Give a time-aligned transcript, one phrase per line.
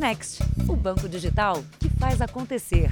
[0.00, 2.90] Next, o banco digital que faz acontecer.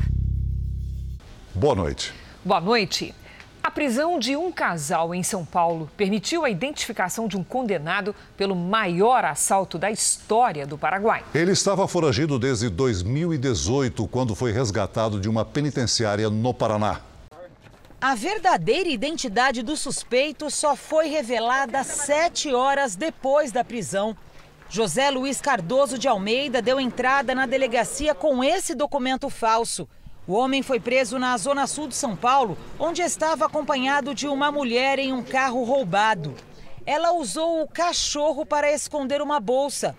[1.55, 2.13] Boa noite.
[2.45, 3.15] Boa noite.
[3.63, 8.55] A prisão de um casal em São Paulo permitiu a identificação de um condenado pelo
[8.55, 11.25] maior assalto da história do Paraguai.
[11.33, 17.01] Ele estava foragido desde 2018, quando foi resgatado de uma penitenciária no Paraná.
[17.99, 24.15] A verdadeira identidade do suspeito só foi revelada sete horas depois da prisão.
[24.71, 29.89] José Luiz Cardoso de Almeida deu entrada na delegacia com esse documento falso.
[30.27, 34.53] O homem foi preso na zona sul de São Paulo, onde estava acompanhado de uma
[34.53, 36.35] mulher em um carro roubado.
[36.85, 39.97] Ela usou o cachorro para esconder uma bolsa.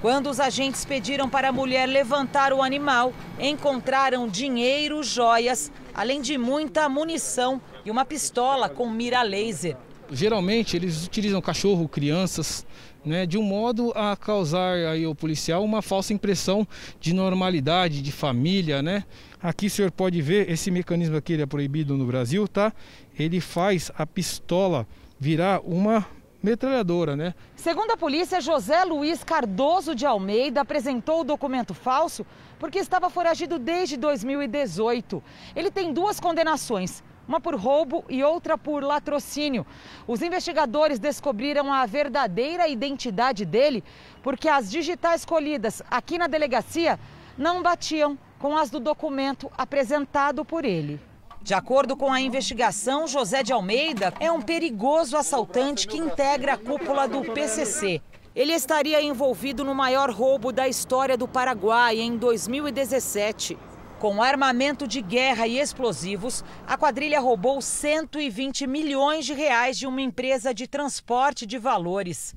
[0.00, 6.38] Quando os agentes pediram para a mulher levantar o animal, encontraram dinheiro, joias, além de
[6.38, 9.76] muita munição e uma pistola com mira laser.
[10.10, 12.64] Geralmente eles utilizam cachorro, crianças,
[13.04, 16.66] né, de um modo a causar aí ao policial uma falsa impressão
[17.00, 19.04] de normalidade, de família, né?
[19.42, 22.72] Aqui o senhor pode ver, esse mecanismo aqui ele é proibido no Brasil, tá?
[23.18, 24.86] Ele faz a pistola
[25.20, 26.06] virar uma
[26.42, 27.34] metralhadora, né?
[27.56, 32.26] Segundo a polícia, José Luiz Cardoso de Almeida apresentou o documento falso
[32.58, 35.22] porque estava foragido desde 2018.
[35.56, 39.66] Ele tem duas condenações, uma por roubo e outra por latrocínio.
[40.06, 43.82] Os investigadores descobriram a verdadeira identidade dele
[44.22, 46.98] porque as digitais escolhidas aqui na delegacia
[47.36, 51.00] não batiam com as do documento apresentado por ele.
[51.44, 56.56] De acordo com a investigação, José de Almeida é um perigoso assaltante que integra a
[56.56, 58.00] cúpula do PCC.
[58.34, 63.58] Ele estaria envolvido no maior roubo da história do Paraguai em 2017.
[64.04, 70.02] Com armamento de guerra e explosivos, a quadrilha roubou 120 milhões de reais de uma
[70.02, 72.36] empresa de transporte de valores.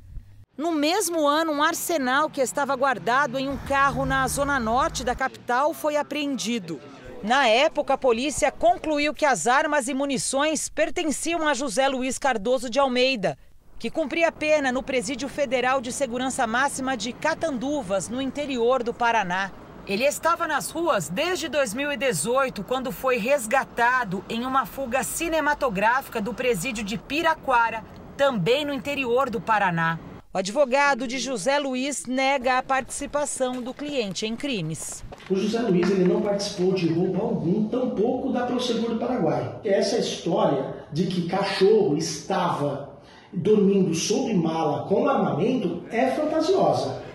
[0.58, 5.14] No mesmo ano, um arsenal que estava guardado em um carro na zona norte da
[5.14, 6.80] capital foi apreendido.
[7.22, 12.70] Na época, a polícia concluiu que as armas e munições pertenciam a José Luiz Cardoso
[12.70, 13.38] de Almeida,
[13.78, 19.52] que cumpria pena no Presídio Federal de Segurança Máxima de Catanduvas, no interior do Paraná.
[19.88, 26.84] Ele estava nas ruas desde 2018, quando foi resgatado em uma fuga cinematográfica do presídio
[26.84, 27.86] de Piraquara,
[28.18, 29.98] também no interior do Paraná.
[30.34, 35.06] O advogado de José Luiz nega a participação do cliente em crimes.
[35.30, 39.62] O José Luiz ele não participou de roubo algum, tampouco da Proseguro Paraguai.
[39.64, 43.00] Essa história de que cachorro estava
[43.32, 47.07] dormindo sobre mala com armamento é fantasiosa.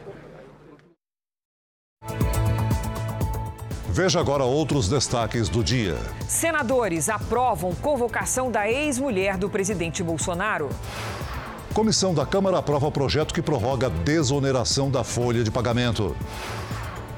[3.92, 5.98] Veja agora outros destaques do dia.
[6.26, 10.70] Senadores aprovam convocação da ex-mulher do presidente Bolsonaro.
[11.74, 16.16] Comissão da Câmara aprova projeto que prorroga a desoneração da folha de pagamento.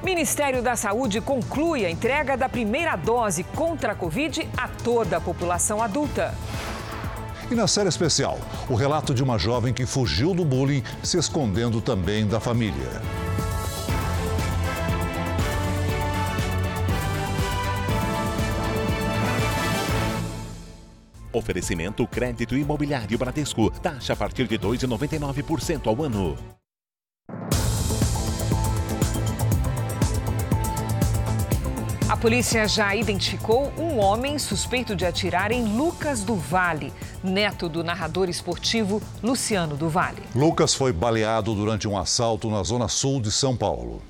[0.03, 5.21] Ministério da Saúde conclui a entrega da primeira dose contra a Covid a toda a
[5.21, 6.35] população adulta.
[7.49, 8.37] E na série especial,
[8.69, 13.01] o relato de uma jovem que fugiu do bullying, se escondendo também da família.
[21.35, 23.69] Oferecimento crédito imobiliário Bradesco.
[23.69, 26.37] Taxa a partir de 2,99% ao ano.
[32.07, 37.83] A polícia já identificou um homem suspeito de atirar em Lucas do Vale, neto do
[37.83, 40.23] narrador esportivo Luciano do Vale.
[40.33, 44.01] Lucas foi baleado durante um assalto na zona sul de São Paulo.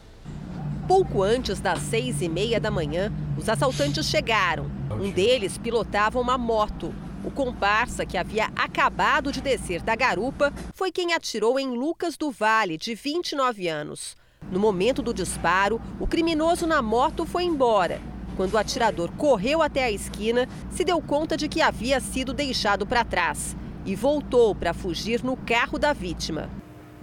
[0.87, 4.69] Pouco antes das seis e meia da manhã, os assaltantes chegaram.
[4.91, 6.93] Um deles pilotava uma moto.
[7.25, 12.29] O comparsa, que havia acabado de descer da garupa, foi quem atirou em Lucas do
[12.29, 14.15] Vale, de 29 anos.
[14.51, 17.99] No momento do disparo, o criminoso na moto foi embora.
[18.37, 22.85] Quando o atirador correu até a esquina, se deu conta de que havia sido deixado
[22.85, 26.47] para trás e voltou para fugir no carro da vítima.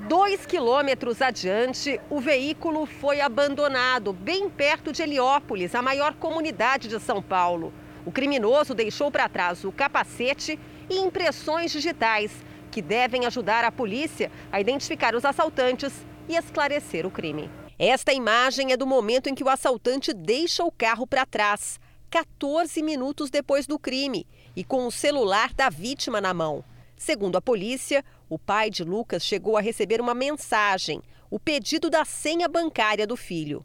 [0.08, 7.00] Dois quilômetros adiante, o veículo foi abandonado, bem perto de Heliópolis, a maior comunidade de
[7.00, 7.72] São Paulo.
[8.04, 10.58] O criminoso deixou para trás o capacete
[10.90, 12.32] e impressões digitais,
[12.70, 15.92] que devem ajudar a polícia a identificar os assaltantes
[16.28, 17.50] e esclarecer o crime.
[17.78, 21.78] Esta imagem é do momento em que o assaltante deixa o carro para trás,
[22.10, 26.64] 14 minutos depois do crime, e com o celular da vítima na mão.
[26.96, 32.04] Segundo a polícia, o pai de Lucas chegou a receber uma mensagem, o pedido da
[32.04, 33.64] senha bancária do filho.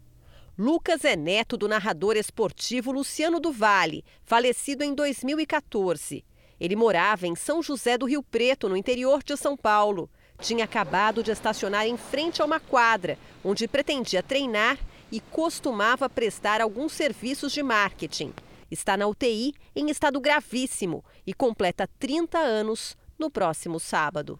[0.59, 6.25] Lucas é neto do narrador esportivo Luciano do Vale, falecido em 2014.
[6.59, 10.09] Ele morava em São José do Rio Preto, no interior de São Paulo.
[10.42, 14.80] Tinha acabado de estacionar em frente a uma quadra, onde pretendia treinar
[15.12, 18.33] e costumava prestar alguns serviços de marketing.
[18.71, 24.39] Está na UTI em estado gravíssimo e completa 30 anos no próximo sábado.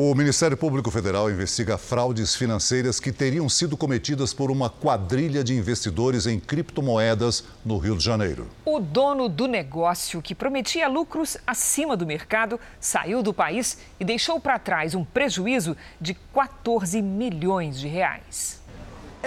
[0.00, 5.52] O Ministério Público Federal investiga fraudes financeiras que teriam sido cometidas por uma quadrilha de
[5.52, 8.46] investidores em criptomoedas no Rio de Janeiro.
[8.64, 14.38] O dono do negócio, que prometia lucros acima do mercado, saiu do país e deixou
[14.38, 18.57] para trás um prejuízo de 14 milhões de reais.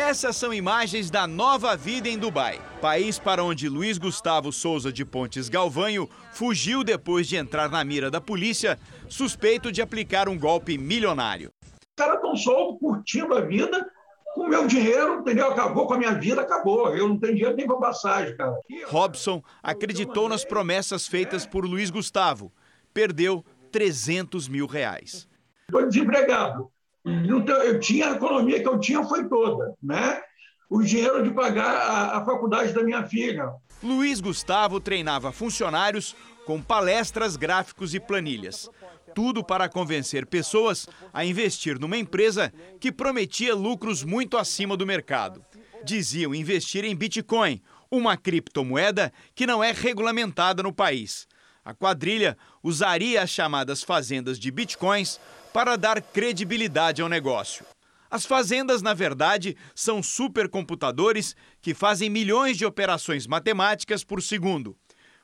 [0.02, 5.06] Essas são imagens da nova vida em Dubai, país para onde Luiz Gustavo Souza de
[5.06, 10.76] Pontes Galvanho fugiu depois de entrar na mira da polícia, suspeito de aplicar um golpe
[10.76, 11.52] milionário.
[11.64, 13.88] Os caras estão soltos, curtindo a vida,
[14.34, 15.52] com o meu dinheiro, entendeu?
[15.52, 16.90] Acabou com a minha vida, acabou.
[16.98, 18.60] Eu não tenho dinheiro nem para passagem, cara.
[18.88, 22.52] Robson acreditou nas promessas feitas por Luiz Gustavo.
[22.92, 25.30] Perdeu 300 mil reais.
[25.70, 26.72] Estou desempregado
[27.06, 30.22] eu tinha a economia que eu tinha foi toda, né?
[30.70, 33.52] O dinheiro de pagar a, a faculdade da minha filha.
[33.84, 36.16] Luiz Gustavo treinava funcionários
[36.46, 38.70] com palestras, gráficos e planilhas.
[39.14, 45.44] Tudo para convencer pessoas a investir numa empresa que prometia lucros muito acima do mercado.
[45.84, 51.28] Diziam investir em Bitcoin, uma criptomoeda que não é regulamentada no país.
[51.64, 55.20] A quadrilha usaria as chamadas fazendas de bitcoins
[55.54, 57.66] para dar credibilidade ao negócio.
[58.10, 64.76] As fazendas, na verdade, são supercomputadores que fazem milhões de operações matemáticas por segundo.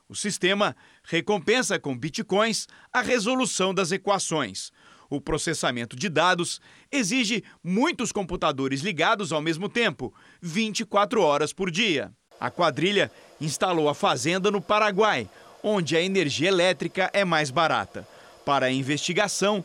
[0.08, 4.70] O sistema recompensa com bitcoins a resolução das equações.
[5.10, 6.60] O processamento de dados
[6.90, 12.10] exige muitos computadores ligados ao mesmo tempo, 24 horas por dia.
[12.40, 15.28] A quadrilha instalou a fazenda no Paraguai,
[15.62, 18.08] onde a energia elétrica é mais barata.
[18.46, 19.62] Para a investigação,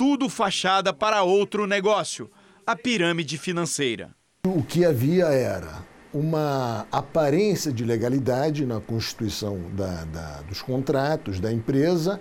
[0.00, 2.30] tudo fachada para outro negócio,
[2.66, 4.08] a pirâmide financeira.
[4.46, 11.52] O que havia era uma aparência de legalidade na constituição da, da, dos contratos da
[11.52, 12.18] empresa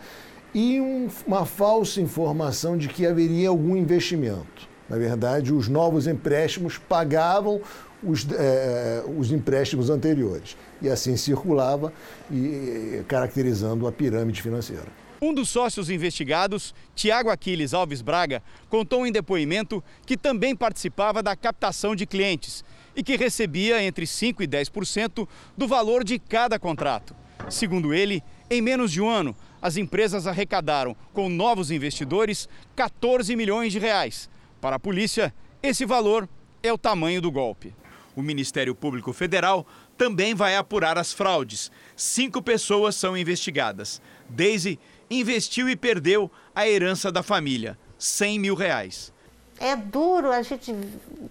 [0.53, 4.67] e um, uma falsa informação de que haveria algum investimento.
[4.89, 7.61] Na verdade, os novos empréstimos pagavam
[8.03, 10.57] os, eh, os empréstimos anteriores.
[10.81, 11.93] E assim circulava,
[12.29, 15.08] e, caracterizando a pirâmide financeira.
[15.21, 21.35] Um dos sócios investigados, Tiago Aquiles Alves Braga, contou em depoimento que também participava da
[21.35, 22.63] captação de clientes
[22.95, 25.27] e que recebia entre 5% e 10%
[25.57, 27.13] do valor de cada contrato.
[27.49, 33.73] Segundo ele, em menos de um ano, as empresas arrecadaram com novos investidores 14 milhões
[33.73, 34.29] de reais.
[34.61, 36.29] Para a polícia, esse valor
[36.63, 37.73] é o tamanho do golpe.
[38.15, 39.67] O Ministério Público Federal
[39.97, 41.71] também vai apurar as fraudes.
[41.95, 44.01] Cinco pessoas são investigadas.
[44.29, 44.79] Daisy
[45.09, 49.11] investiu e perdeu a herança da família, 100 mil reais.
[49.59, 50.73] É duro a gente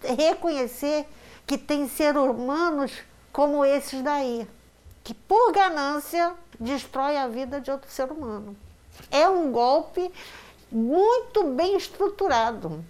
[0.03, 1.07] reconhecer
[1.47, 2.93] que tem seres humanos
[3.33, 4.47] como esses daí,
[5.03, 8.57] que por ganância destrói a vida de outro ser humano.
[9.11, 10.11] É um golpe
[10.71, 12.85] muito bem estruturado.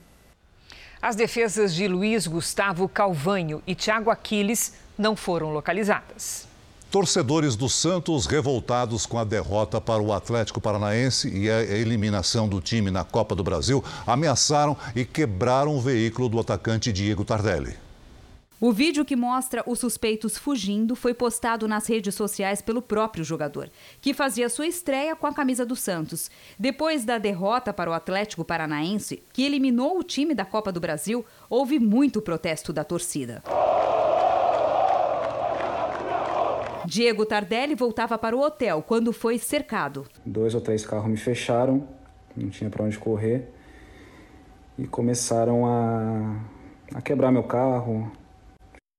[1.01, 6.48] As defesas de Luiz Gustavo Calvanho e Tiago Aquiles não foram localizadas.
[6.91, 12.63] Torcedores do Santos revoltados com a derrota para o Atlético Paranaense e a eliminação do
[12.63, 17.77] time na Copa do Brasil ameaçaram e quebraram o veículo do atacante Diego Tardelli.
[18.59, 23.71] O vídeo que mostra os suspeitos fugindo foi postado nas redes sociais pelo próprio jogador,
[24.01, 26.31] que fazia sua estreia com a camisa do Santos.
[26.59, 31.25] Depois da derrota para o Atlético Paranaense, que eliminou o time da Copa do Brasil,
[31.51, 33.45] houve muito protesto da torcida.
[36.89, 40.07] Diego Tardelli voltava para o hotel quando foi cercado.
[40.25, 41.87] Dois ou três carros me fecharam,
[42.35, 43.47] não tinha para onde correr
[44.79, 46.41] e começaram a,
[46.95, 48.11] a quebrar meu carro,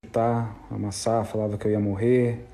[0.05, 2.46] chutar, amassar, falava que eu ia morrer.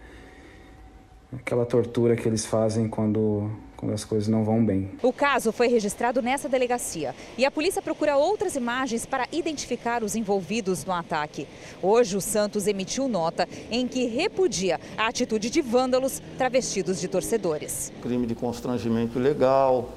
[1.38, 4.92] Aquela tortura que eles fazem quando quando as coisas não vão bem.
[5.02, 10.16] O caso foi registrado nessa delegacia e a polícia procura outras imagens para identificar os
[10.16, 11.48] envolvidos no ataque.
[11.82, 17.92] Hoje, o Santos emitiu nota em que repudia a atitude de vândalos travestidos de torcedores.
[18.02, 19.90] Crime de constrangimento ilegal,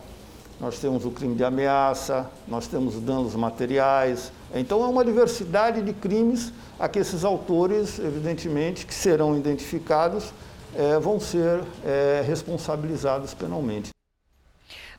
[0.61, 4.33] nós temos o crime de ameaça, nós temos danos materiais.
[4.53, 10.33] Então, é uma diversidade de crimes a que esses autores, evidentemente, que serão identificados
[10.75, 13.91] é, vão ser é, responsabilizados penalmente.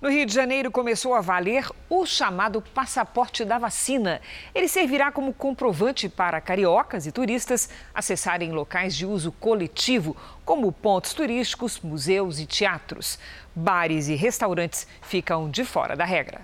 [0.01, 4.21] No Rio de Janeiro começou a valer o chamado passaporte da vacina.
[4.55, 11.13] Ele servirá como comprovante para cariocas e turistas acessarem locais de uso coletivo, como pontos
[11.13, 13.19] turísticos, museus e teatros.
[13.53, 16.39] Bares e restaurantes ficam de fora da regra.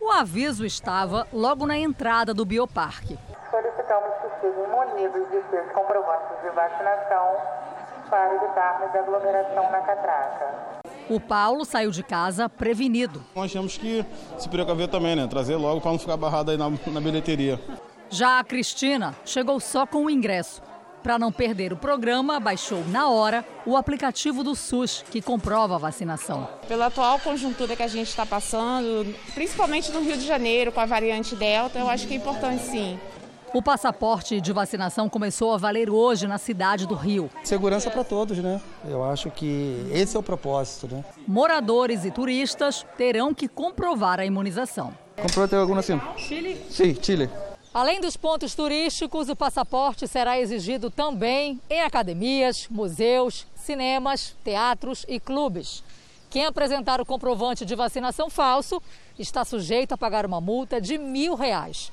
[0.00, 3.18] O aviso estava logo na entrada do bioparque.
[3.50, 4.08] Solicitamos
[4.38, 7.67] participativos munidos de seus comprovantes de vacinação
[8.08, 10.78] para evitarmos aglomeração na catraca.
[11.08, 13.24] O Paulo saiu de casa prevenido.
[13.34, 14.04] Nós temos que
[14.36, 15.26] se precaver também, né?
[15.26, 17.58] Trazer logo para não ficar barrado aí na, na bilheteria.
[18.10, 20.62] Já a Cristina chegou só com o ingresso.
[21.02, 25.78] Para não perder o programa, baixou na hora o aplicativo do SUS, que comprova a
[25.78, 26.48] vacinação.
[26.66, 30.86] Pela atual conjuntura que a gente está passando, principalmente no Rio de Janeiro, com a
[30.86, 32.98] variante Delta, eu acho que é importante sim.
[33.54, 37.30] O passaporte de vacinação começou a valer hoje na cidade do Rio.
[37.42, 38.60] Segurança para todos, né?
[38.86, 41.02] Eu acho que esse é o propósito, né?
[41.26, 44.92] Moradores e turistas terão que comprovar a imunização.
[45.16, 45.98] Comprou até alguma assim?
[46.18, 46.60] Chile?
[46.68, 47.30] Sim, Chile.
[47.72, 55.18] Além dos pontos turísticos, o passaporte será exigido também em academias, museus, cinemas, teatros e
[55.18, 55.82] clubes.
[56.30, 58.82] Quem apresentar o comprovante de vacinação falso
[59.18, 61.90] está sujeito a pagar uma multa de mil reais.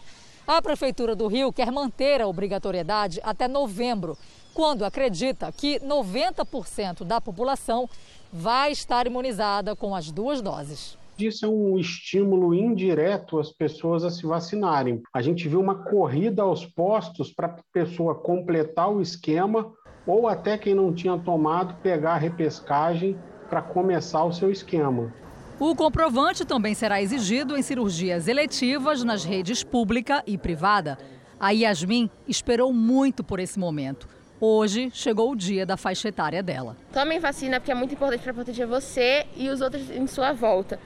[0.47, 4.15] A Prefeitura do Rio quer manter a obrigatoriedade até novembro,
[4.53, 7.89] quando acredita que 90% da população
[8.31, 10.99] vai estar imunizada com as duas doses.
[11.17, 15.01] Isso é um estímulo indireto às pessoas a se vacinarem.
[15.11, 19.73] A gente viu uma corrida aos postos para a pessoa completar o esquema
[20.05, 23.17] ou até quem não tinha tomado pegar a repescagem
[23.49, 25.11] para começar o seu esquema.
[25.57, 30.97] O comprovante também será exigido em cirurgias eletivas nas redes pública e privada.
[31.39, 34.05] A Yasmin esperou muito por esse momento.
[34.39, 36.75] Hoje chegou o dia da faixa etária dela.
[36.91, 40.77] Tomem vacina porque é muito importante para proteger você e os outros em sua volta.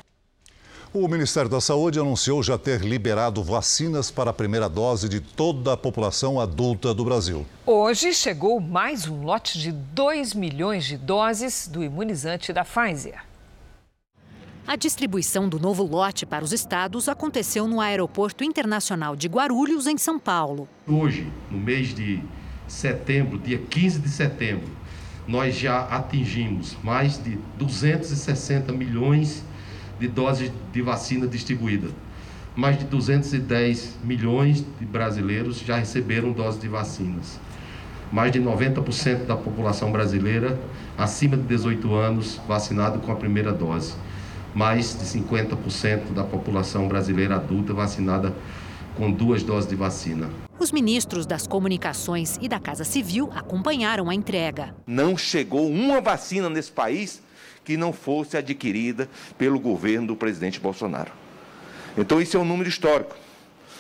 [0.94, 5.74] O Ministério da Saúde anunciou já ter liberado vacinas para a primeira dose de toda
[5.74, 7.44] a população adulta do Brasil.
[7.66, 13.29] Hoje chegou mais um lote de 2 milhões de doses do imunizante da Pfizer.
[14.70, 19.98] A distribuição do novo lote para os estados aconteceu no Aeroporto Internacional de Guarulhos, em
[19.98, 20.70] São Paulo.
[20.88, 22.22] Hoje, no mês de
[22.68, 24.70] setembro, dia 15 de setembro,
[25.28, 29.44] nós já atingimos mais de 260 milhões
[30.00, 31.88] de doses de vacina distribuída.
[32.56, 37.40] Mais de 210 milhões de brasileiros já receberam doses de vacinas.
[38.12, 40.60] Mais de 90% da população brasileira
[40.96, 43.96] acima de 18 anos vacinado com a primeira dose.
[44.54, 48.34] Mais de 50% da população brasileira adulta vacinada
[48.96, 50.30] com duas doses de vacina.
[50.60, 54.76] Os ministros das Comunicações e da Casa Civil acompanharam a entrega.
[54.86, 57.22] Não chegou uma vacina nesse país
[57.64, 61.12] que não fosse adquirida pelo governo do presidente Bolsonaro.
[61.98, 63.16] Então, isso é um número histórico.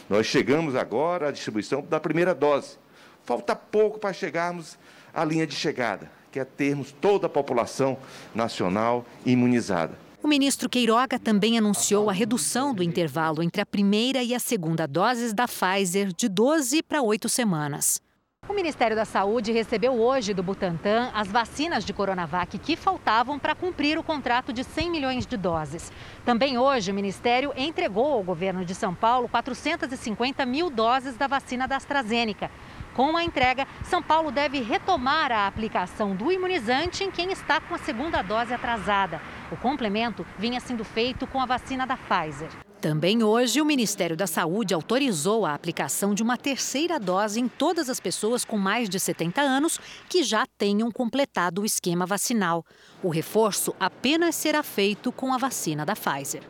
[0.10, 2.78] Nós chegamos agora à distribuição da primeira dose.
[3.26, 4.78] Falta pouco para chegarmos
[5.14, 7.98] à linha de chegada, que é termos toda a população
[8.34, 10.09] nacional imunizada.
[10.22, 14.86] O ministro Queiroga também anunciou a redução do intervalo entre a primeira e a segunda
[14.86, 18.02] doses da Pfizer de 12 para 8 semanas.
[18.48, 23.56] O Ministério da Saúde recebeu hoje do Butantan as vacinas de Coronavac que faltavam para
[23.56, 25.90] cumprir o contrato de 100 milhões de doses.
[26.26, 31.66] Também hoje, o Ministério entregou ao governo de São Paulo 450 mil doses da vacina
[31.66, 32.52] da AstraZeneca.
[32.94, 37.76] Com a entrega, São Paulo deve retomar a aplicação do imunizante em quem está com
[37.76, 39.22] a segunda dose atrasada.
[39.52, 42.50] O complemento vinha sendo feito com a vacina da Pfizer.
[42.80, 47.90] Também hoje, o Ministério da Saúde autorizou a aplicação de uma terceira dose em todas
[47.90, 52.64] as pessoas com mais de 70 anos que já tenham completado o esquema vacinal.
[53.04, 56.44] O reforço apenas será feito com a vacina da Pfizer.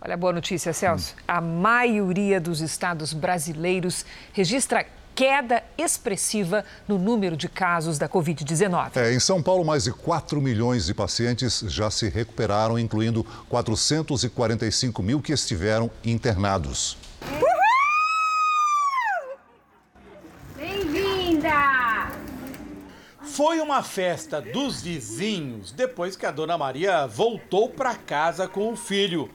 [0.00, 1.14] Olha a boa notícia, Celso.
[1.28, 4.84] A maioria dos estados brasileiros registra
[5.14, 8.96] queda expressiva no número de casos da Covid-19.
[8.96, 15.02] É, em São Paulo, mais de 4 milhões de pacientes já se recuperaram, incluindo 445
[15.02, 16.96] mil que estiveram internados.
[20.56, 22.12] Bem-vinda!
[23.22, 28.76] Foi uma festa dos vizinhos depois que a dona Maria voltou para casa com o
[28.76, 29.30] filho.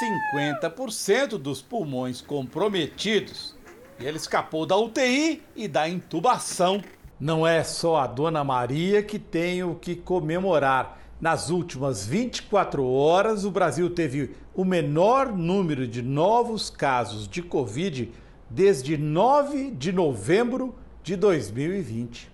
[0.00, 3.55] 50% dos pulmões comprometidos
[3.98, 6.82] e ele escapou da UTI e da intubação.
[7.18, 11.00] Não é só a Dona Maria que tem o que comemorar.
[11.18, 18.12] Nas últimas 24 horas, o Brasil teve o menor número de novos casos de Covid
[18.50, 22.30] desde 9 de novembro de 2020.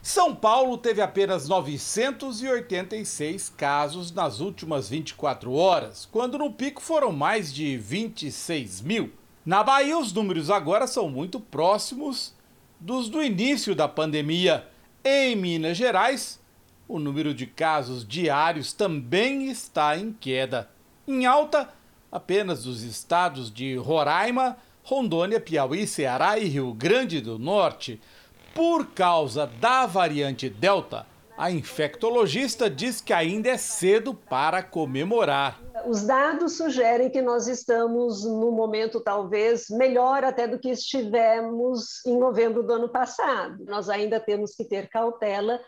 [0.00, 7.52] São Paulo teve apenas 986 casos nas últimas 24 horas, quando no pico foram mais
[7.52, 9.10] de 26 mil.
[9.44, 12.34] Na Bahia, os números agora são muito próximos
[12.80, 14.66] dos do início da pandemia.
[15.04, 16.40] Em Minas Gerais,
[16.88, 20.70] o número de casos diários também está em queda.
[21.06, 21.68] Em alta,
[22.10, 28.00] apenas os estados de Roraima, Rondônia, Piauí, Ceará e Rio Grande do Norte.
[28.54, 35.60] Por causa da variante Delta, a infectologista diz que ainda é cedo para comemorar.
[35.86, 42.16] Os dados sugerem que nós estamos no momento talvez melhor até do que estivemos em
[42.16, 43.64] novembro do ano passado.
[43.66, 45.60] Nós ainda temos que ter cautela.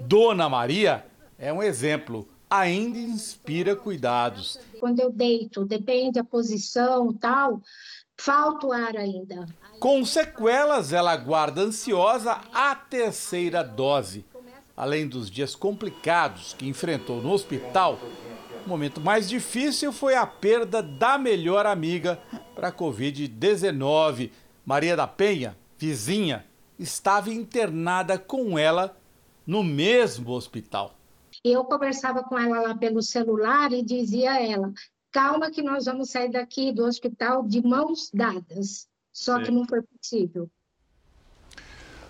[0.00, 1.06] Dona Maria
[1.38, 4.58] é um exemplo, ainda inspira cuidados.
[4.80, 7.60] Quando eu deito, depende da posição, tal,
[8.16, 9.46] falta o ar ainda.
[9.78, 14.24] Com sequelas, ela aguarda ansiosa a terceira dose.
[14.82, 18.00] Além dos dias complicados que enfrentou no hospital,
[18.66, 22.20] o momento mais difícil foi a perda da melhor amiga
[22.52, 24.32] para a Covid-19.
[24.66, 26.44] Maria da Penha, vizinha,
[26.76, 28.96] estava internada com ela
[29.46, 30.96] no mesmo hospital.
[31.44, 34.72] Eu conversava com ela lá pelo celular e dizia a ela:
[35.12, 38.88] calma, que nós vamos sair daqui do hospital de mãos dadas.
[39.12, 39.44] Só Sim.
[39.44, 40.50] que não foi possível.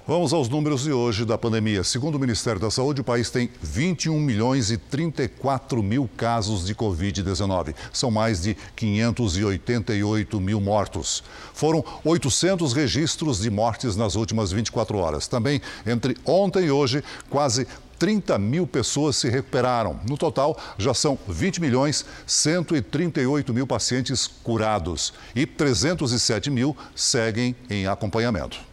[0.04, 1.84] Vamos aos números de hoje da pandemia.
[1.84, 6.74] Segundo o Ministério da Saúde, o país tem 21 milhões e 34 mil casos de
[6.74, 7.72] Covid-19.
[7.92, 11.22] São mais de 588 mil mortos.
[11.54, 15.28] Foram 800 registros de mortes nas últimas 24 horas.
[15.28, 17.64] Também, entre ontem e hoje, quase
[17.96, 20.00] 30 mil pessoas se recuperaram.
[20.08, 27.86] No total, já são 20 milhões 138 mil pacientes curados e 307 mil seguem em
[27.86, 28.71] acompanhamento.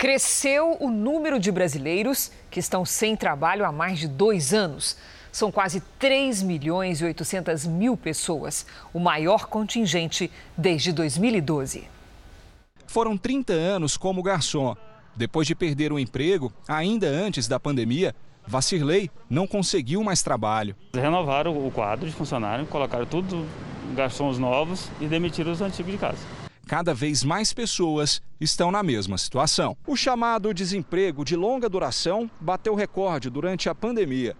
[0.00, 4.96] Cresceu o número de brasileiros que estão sem trabalho há mais de dois anos.
[5.30, 8.64] São quase 3 milhões e 800 mil pessoas,
[8.94, 11.86] o maior contingente desde 2012.
[12.86, 14.74] Foram 30 anos como garçom.
[15.14, 18.14] Depois de perder o emprego, ainda antes da pandemia,
[18.46, 20.74] Vacirley não conseguiu mais trabalho.
[20.94, 23.46] Renovaram o quadro de funcionário, colocaram tudo
[23.94, 26.39] garçons novos e demitiram os antigos de casa
[26.70, 29.76] cada vez mais pessoas estão na mesma situação.
[29.84, 34.36] O chamado desemprego de longa duração bateu recorde durante a pandemia.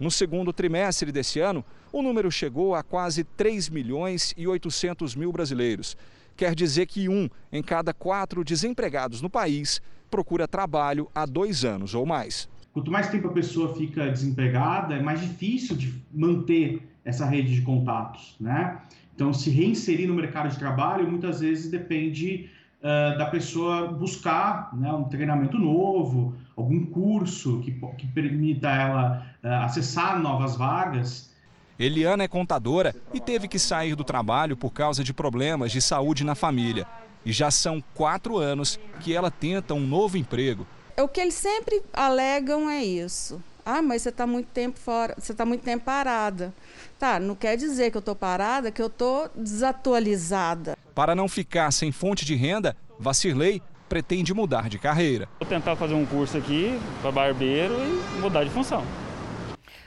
[0.00, 5.30] No segundo trimestre desse ano, o número chegou a quase 3 milhões e 800 mil
[5.30, 5.94] brasileiros.
[6.34, 11.94] Quer dizer que um em cada quatro desempregados no país procura trabalho há dois anos
[11.94, 12.48] ou mais.
[12.72, 17.60] Quanto mais tempo a pessoa fica desempregada, é mais difícil de manter essa rede de
[17.60, 18.80] contatos, né?
[19.14, 22.50] Então, se reinserir no mercado de trabalho muitas vezes depende
[22.80, 29.48] uh, da pessoa buscar né, um treinamento novo, algum curso que, que permita ela uh,
[29.64, 31.32] acessar novas vagas.
[31.78, 36.24] Eliana é contadora e teve que sair do trabalho por causa de problemas de saúde
[36.24, 36.86] na família.
[37.24, 40.66] E já são quatro anos que ela tenta um novo emprego.
[40.98, 43.42] O que eles sempre alegam é isso.
[43.64, 46.52] Ah, mas você está muito tempo fora, você está muito tempo parada.
[46.98, 50.76] Tá, não quer dizer que eu estou parada, que eu estou desatualizada.
[50.94, 55.28] Para não ficar sem fonte de renda, Vacirley pretende mudar de carreira.
[55.40, 58.84] Vou tentar fazer um curso aqui para barbeiro e mudar de função.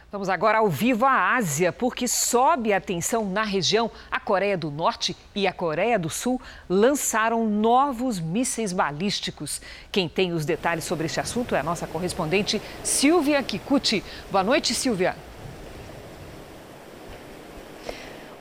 [0.10, 3.92] Vamos agora ao vivo à Ásia, porque sobe a tensão na região.
[4.10, 6.40] A Coreia do Norte e a Coreia do Sul
[6.70, 9.62] lançaram novos mísseis balísticos.
[9.92, 14.02] Quem tem os detalhes sobre este assunto é a nossa correspondente Silvia Kikuchi.
[14.32, 15.14] Boa noite, Silvia.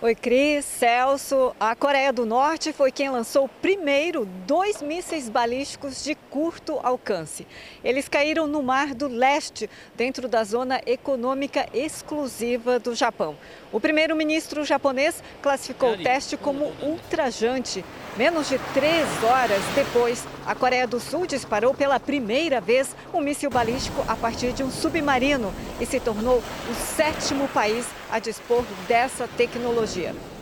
[0.02, 1.56] Oi, Cris, Celso.
[1.58, 7.46] A Coreia do Norte foi quem lançou primeiro dois mísseis balísticos de curto alcance.
[7.82, 13.38] Eles caíram no Mar do Leste, dentro da zona econômica exclusiva do Japão.
[13.72, 17.82] O primeiro-ministro japonês classificou o teste como ultrajante.
[18.18, 23.48] Menos de três horas depois, a Coreia do Sul disparou pela primeira vez um míssil
[23.48, 29.26] balístico a partir de um submarino e se tornou o sétimo país a dispor dessa
[29.26, 29.85] tecnologia.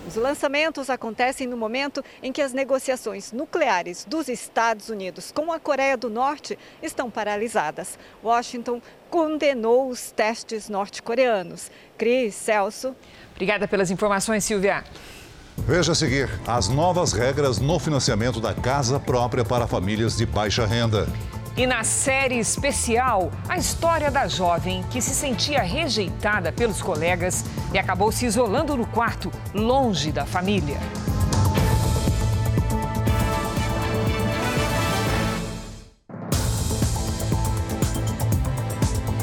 [0.06, 5.58] Os lançamentos acontecem no momento em que as negociações nucleares dos Estados Unidos com a
[5.58, 7.98] Coreia do Norte estão paralisadas.
[8.22, 11.70] Washington condenou os testes norte-coreanos.
[11.96, 12.94] Cris, Celso.
[13.32, 14.84] Obrigada pelas informações, Silvia.
[15.56, 20.66] Veja a seguir as novas regras no financiamento da casa própria para famílias de baixa
[20.66, 21.06] renda.
[21.56, 27.78] E na série especial, a história da jovem que se sentia rejeitada pelos colegas e
[27.78, 30.80] acabou se isolando no quarto, longe da família.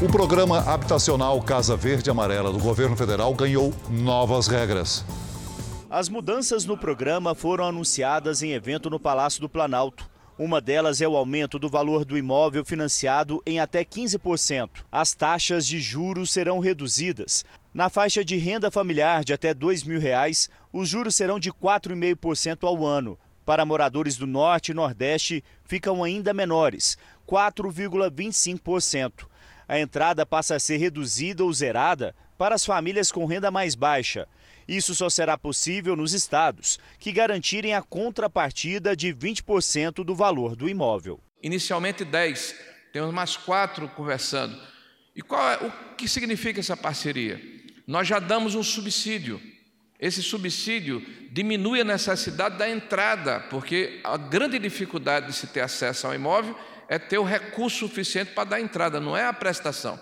[0.02, 5.04] O programa habitacional Casa Verde e Amarela do governo federal ganhou novas regras.
[5.90, 10.11] As mudanças no programa foram anunciadas em evento no Palácio do Planalto.
[10.44, 14.84] Uma delas é o aumento do valor do imóvel financiado em até 15%.
[14.92, 17.46] As taxas de juros serão reduzidas.
[17.72, 22.68] Na faixa de renda familiar de até 2 mil reais, os juros serão de 4,5%
[22.68, 23.20] ao ano.
[23.46, 29.28] Para moradores do Norte e Nordeste, ficam ainda menores, 4,25%.
[29.68, 34.28] A entrada passa a ser reduzida ou zerada para as famílias com renda mais baixa.
[34.72, 40.70] Isso só será possível nos estados que garantirem a contrapartida de 20% do valor do
[40.70, 41.20] imóvel.
[41.44, 42.56] Inicialmente 10,
[42.94, 44.58] temos mais quatro conversando.
[45.14, 47.38] E qual é, o que significa essa parceria?
[47.86, 49.42] Nós já damos um subsídio.
[50.00, 56.08] Esse subsídio diminui a necessidade da entrada, porque a grande dificuldade de se ter acesso
[56.08, 56.58] ao imóvel
[56.88, 60.00] é ter o recurso suficiente para dar entrada, não é a prestação.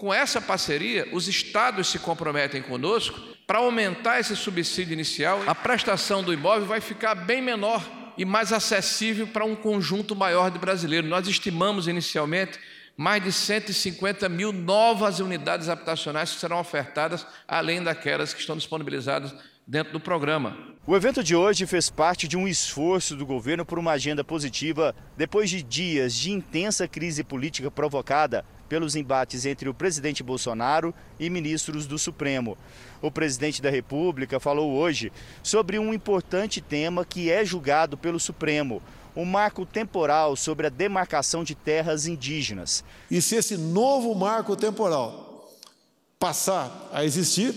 [0.00, 5.42] Com essa parceria, os estados se comprometem conosco para aumentar esse subsídio inicial.
[5.46, 7.86] A prestação do imóvel vai ficar bem menor
[8.16, 11.10] e mais acessível para um conjunto maior de brasileiros.
[11.10, 12.58] Nós estimamos inicialmente
[12.96, 19.34] mais de 150 mil novas unidades habitacionais que serão ofertadas, além daquelas que estão disponibilizadas
[19.66, 20.56] dentro do programa.
[20.86, 24.96] O evento de hoje fez parte de um esforço do governo por uma agenda positiva
[25.14, 31.28] depois de dias de intensa crise política provocada pelos embates entre o presidente Bolsonaro e
[31.28, 32.56] ministros do Supremo.
[33.02, 38.80] O presidente da República falou hoje sobre um importante tema que é julgado pelo Supremo,
[39.12, 42.84] o um marco temporal sobre a demarcação de terras indígenas.
[43.10, 45.50] E se esse novo marco temporal
[46.16, 47.52] passar a existir,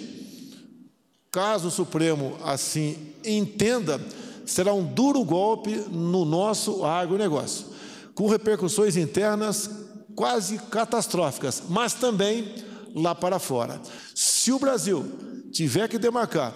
[1.31, 4.01] caso o Supremo assim entenda,
[4.47, 7.67] será um duro golpe no nosso agronegócio,
[8.15, 9.82] com repercussões internas
[10.15, 12.53] quase catastróficas, mas também
[12.95, 13.81] lá para fora.
[14.13, 15.05] Se o Brasil
[15.51, 16.53] tiver que demarcar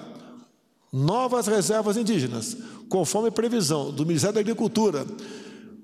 [0.92, 2.58] novas reservas indígenas,
[2.90, 5.06] conforme previsão do Ministério da Agricultura,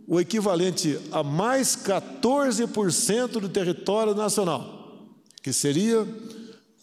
[0.07, 5.01] o equivalente a mais 14% do território nacional,
[5.41, 6.07] que seria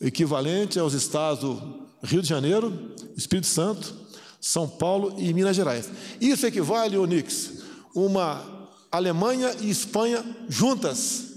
[0.00, 3.94] equivalente aos estados do Rio de Janeiro, Espírito Santo,
[4.40, 5.90] São Paulo e Minas Gerais.
[6.20, 7.62] Isso equivale, Onix,
[7.94, 8.59] uma
[8.90, 11.28] Alemanha e Espanha juntas.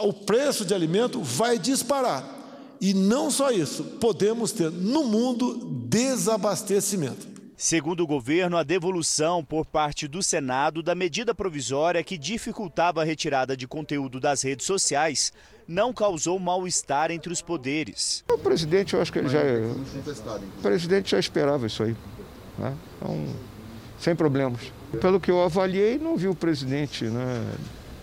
[0.00, 2.24] O preço de alimento vai disparar.
[2.80, 5.54] E não só isso, podemos ter no mundo
[5.88, 7.26] desabastecimento.
[7.56, 13.04] Segundo o governo, a devolução por parte do Senado da medida provisória que dificultava a
[13.04, 15.32] retirada de conteúdo das redes sociais
[15.66, 18.22] não causou mal-estar entre os poderes.
[18.30, 19.40] O presidente, eu acho que ele já.
[19.40, 21.96] O presidente já esperava isso aí.
[22.58, 22.76] Né?
[22.98, 23.26] Então,
[23.98, 24.60] sem problemas.
[25.00, 27.44] Pelo que eu avaliei, não vi o presidente né,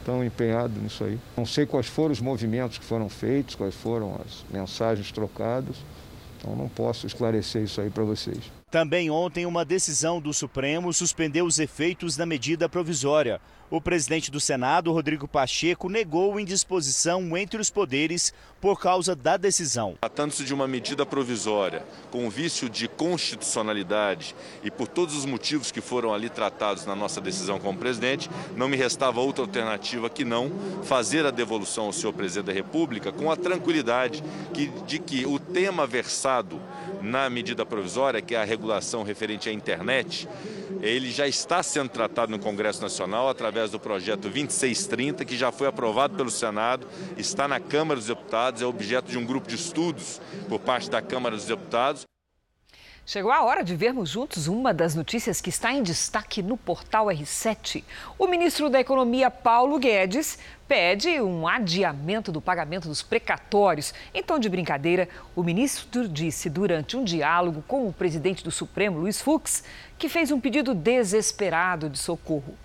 [0.05, 1.19] tão empenhado nisso aí.
[1.35, 5.77] Não sei quais foram os movimentos que foram feitos, quais foram as mensagens trocadas.
[6.37, 8.51] Então não posso esclarecer isso aí para vocês.
[8.69, 13.39] Também ontem, uma decisão do Supremo suspendeu os efeitos da medida provisória.
[13.73, 18.31] O presidente do Senado, Rodrigo Pacheco, negou indisposição entre os poderes
[18.61, 19.95] por causa da decisão.
[19.99, 25.81] Tratando-se de uma medida provisória com vício de constitucionalidade e por todos os motivos que
[25.81, 30.51] foram ali tratados na nossa decisão como presidente, não me restava outra alternativa que não
[30.83, 34.23] fazer a devolução ao senhor presidente da República com a tranquilidade
[34.85, 36.61] de que o tema versado
[37.01, 40.29] na medida provisória, que é a regulação referente à internet,
[40.81, 45.67] ele já está sendo tratado no Congresso Nacional através do projeto 2630, que já foi
[45.67, 50.21] aprovado pelo Senado, está na Câmara dos Deputados, é objeto de um grupo de estudos
[50.47, 52.05] por parte da Câmara dos Deputados.
[53.05, 57.07] Chegou a hora de vermos juntos uma das notícias que está em destaque no portal
[57.07, 57.83] R7.
[58.17, 63.93] O ministro da Economia, Paulo Guedes, pede um adiamento do pagamento dos precatórios.
[64.25, 69.21] Tom de brincadeira, o ministro disse durante um diálogo com o presidente do Supremo, Luiz
[69.21, 69.65] Fux,
[69.97, 72.57] que fez um pedido desesperado de socorro.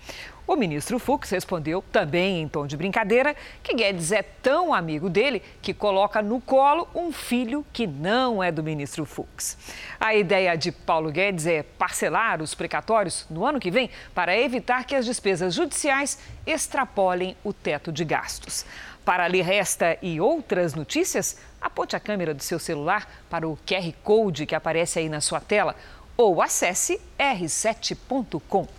[0.49, 5.43] O ministro Fux respondeu, também em tom de brincadeira, que Guedes é tão amigo dele
[5.61, 9.55] que coloca no colo um filho que não é do ministro Fux.
[9.99, 14.85] A ideia de Paulo Guedes é parcelar os precatórios no ano que vem para evitar
[14.85, 18.65] que as despesas judiciais extrapolem o teto de gastos.
[19.05, 23.93] Para ler esta e outras notícias, aponte a câmera do seu celular para o QR
[24.03, 25.75] Code que aparece aí na sua tela
[26.17, 28.78] ou acesse r7.com.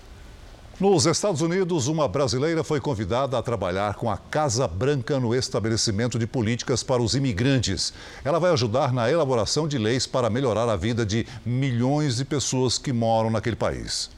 [0.80, 6.18] Nos Estados Unidos, uma brasileira foi convidada a trabalhar com a Casa Branca no estabelecimento
[6.18, 7.92] de políticas para os imigrantes.
[8.24, 12.78] Ela vai ajudar na elaboração de leis para melhorar a vida de milhões de pessoas
[12.78, 14.08] que moram naquele país.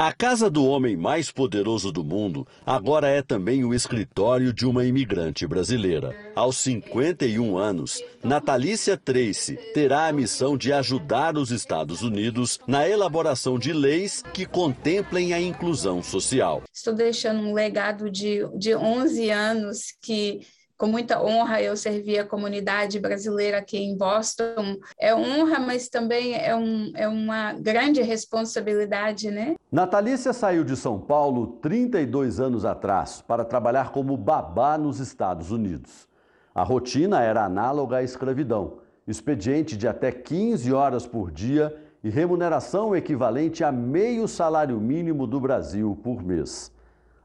[0.00, 4.84] A casa do homem mais poderoso do mundo agora é também o escritório de uma
[4.84, 6.14] imigrante brasileira.
[6.36, 13.58] Aos 51 anos, Natalícia Tracy terá a missão de ajudar os Estados Unidos na elaboração
[13.58, 16.62] de leis que contemplem a inclusão social.
[16.72, 20.46] Estou deixando um legado de, de 11 anos que
[20.78, 24.76] com muita honra eu servi a comunidade brasileira aqui em Boston.
[24.96, 29.56] É honra, mas também é, um, é uma grande responsabilidade, né?
[29.72, 36.08] Natalícia saiu de São Paulo 32 anos atrás para trabalhar como babá nos Estados Unidos.
[36.54, 42.94] A rotina era análoga à escravidão, expediente de até 15 horas por dia e remuneração
[42.94, 46.72] equivalente a meio salário mínimo do Brasil por mês.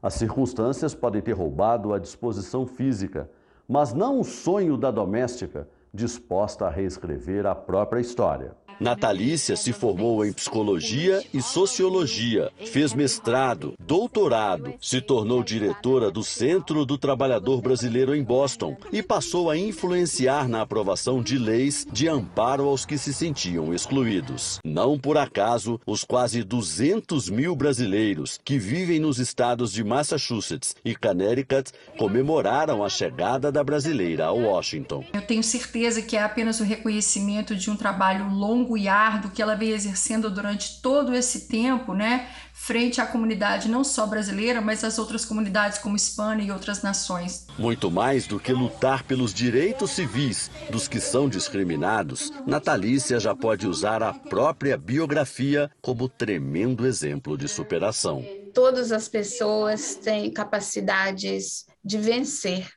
[0.02, 3.30] As circunstâncias podem ter roubado a disposição física,
[3.68, 8.56] mas não o sonho da doméstica disposta a reescrever a própria história.
[8.80, 16.84] Natalícia se formou em psicologia e sociologia, fez mestrado, doutorado, se tornou diretora do Centro
[16.84, 22.68] do Trabalhador Brasileiro em Boston e passou a influenciar na aprovação de leis de amparo
[22.68, 24.58] aos que se sentiam excluídos.
[24.64, 30.94] Não por acaso, os quase 200 mil brasileiros que vivem nos estados de Massachusetts e
[30.94, 35.04] Connecticut comemoraram a chegada da brasileira a Washington.
[35.12, 39.30] Eu tenho certeza que é apenas o reconhecimento de um trabalho longo longo e árduo
[39.30, 44.60] que ela veio exercendo durante todo esse tempo, né, frente à comunidade não só brasileira,
[44.60, 47.46] mas às outras comunidades como hispana e outras nações.
[47.58, 53.68] Muito mais do que lutar pelos direitos civis dos que são discriminados, Natalícia já pode
[53.68, 58.24] usar a própria biografia como tremendo exemplo de superação.
[58.54, 62.70] Todas as pessoas têm capacidades de vencer.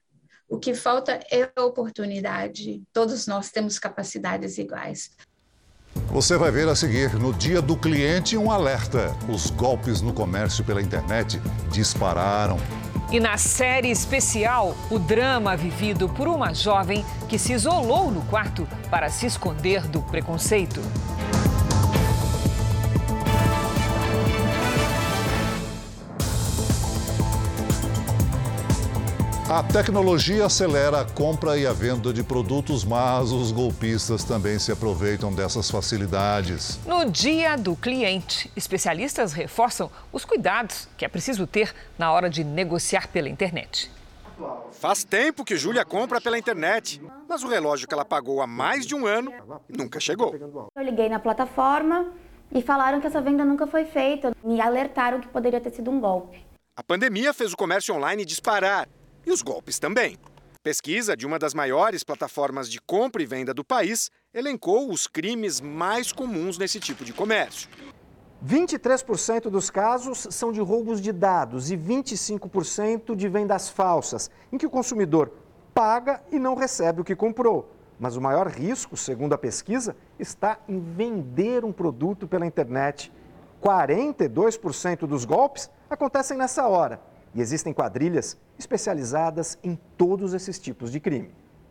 [0.50, 2.82] O que falta é a oportunidade.
[2.94, 5.12] Todos nós temos capacidades iguais.
[6.10, 9.14] Você vai ver a seguir, no dia do cliente, um alerta.
[9.28, 11.40] Os golpes no comércio pela internet
[11.70, 12.58] dispararam.
[13.12, 18.68] E na série especial, o drama vivido por uma jovem que se isolou no quarto
[18.90, 20.82] para se esconder do preconceito.
[29.50, 34.74] A tecnologia acelera a compra e a venda de produtos, mas os golpistas também se
[34.74, 36.78] aproveitam dessas facilidades.
[36.86, 42.44] No dia do cliente, especialistas reforçam os cuidados que é preciso ter na hora de
[42.44, 43.90] negociar pela internet.
[44.74, 48.86] Faz tempo que Júlia compra pela internet, mas o relógio que ela pagou há mais
[48.86, 49.32] de um ano
[49.70, 50.36] nunca chegou.
[50.76, 52.12] Eu liguei na plataforma
[52.52, 54.36] e falaram que essa venda nunca foi feita.
[54.44, 56.46] Me alertaram que poderia ter sido um golpe.
[56.76, 58.88] A pandemia fez o comércio online disparar
[59.28, 60.18] e os golpes também.
[60.64, 65.60] Pesquisa de uma das maiores plataformas de compra e venda do país elencou os crimes
[65.60, 67.70] mais comuns nesse tipo de comércio.
[68.46, 74.66] 23% dos casos são de roubos de dados e 25% de vendas falsas, em que
[74.66, 75.32] o consumidor
[75.74, 77.74] paga e não recebe o que comprou.
[78.00, 83.12] Mas o maior risco, segundo a pesquisa, está em vender um produto pela internet.
[83.62, 87.02] 42% dos golpes acontecem nessa hora.
[87.36, 91.30] E existem quadrilhas especializadas em todos esses tipos de crime.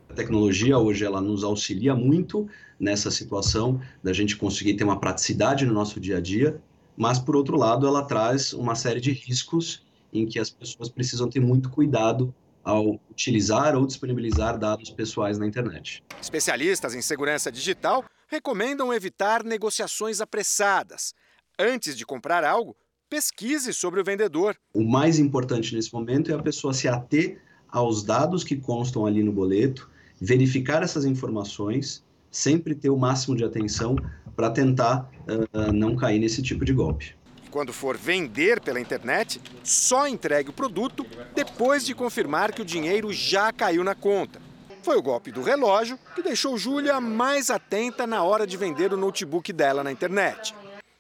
[0.09, 5.67] A tecnologia hoje ela nos auxilia muito nessa situação da gente conseguir ter uma praticidade
[5.67, 6.61] no nosso dia a dia,
[6.97, 11.29] mas por outro lado ela traz uma série de riscos em que as pessoas precisam
[11.29, 16.03] ter muito cuidado ao utilizar ou disponibilizar dados pessoais na internet.
[16.21, 21.15] Especialistas em segurança digital recomendam evitar negociações apressadas.
[21.59, 22.77] Antes de comprar algo,
[23.09, 24.57] pesquise sobre o vendedor.
[24.75, 29.23] O mais importante nesse momento é a pessoa se ater aos dados que constam ali
[29.23, 29.89] no boleto,
[30.21, 33.97] verificar essas informações, sempre ter o máximo de atenção
[34.35, 37.15] para tentar uh, não cair nesse tipo de golpe.
[37.51, 43.13] Quando for vender pela internet, só entregue o produto depois de confirmar que o dinheiro
[43.13, 44.41] já caiu na conta.
[44.83, 48.97] Foi o golpe do relógio que deixou Júlia mais atenta na hora de vender o
[48.97, 50.55] notebook dela na internet.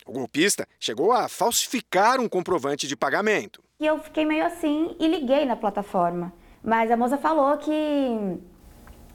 [0.06, 3.60] O golpista chegou a falsificar um comprovante de pagamento.
[3.80, 6.32] E eu fiquei meio assim e liguei na plataforma.
[6.62, 8.38] Mas a moça falou que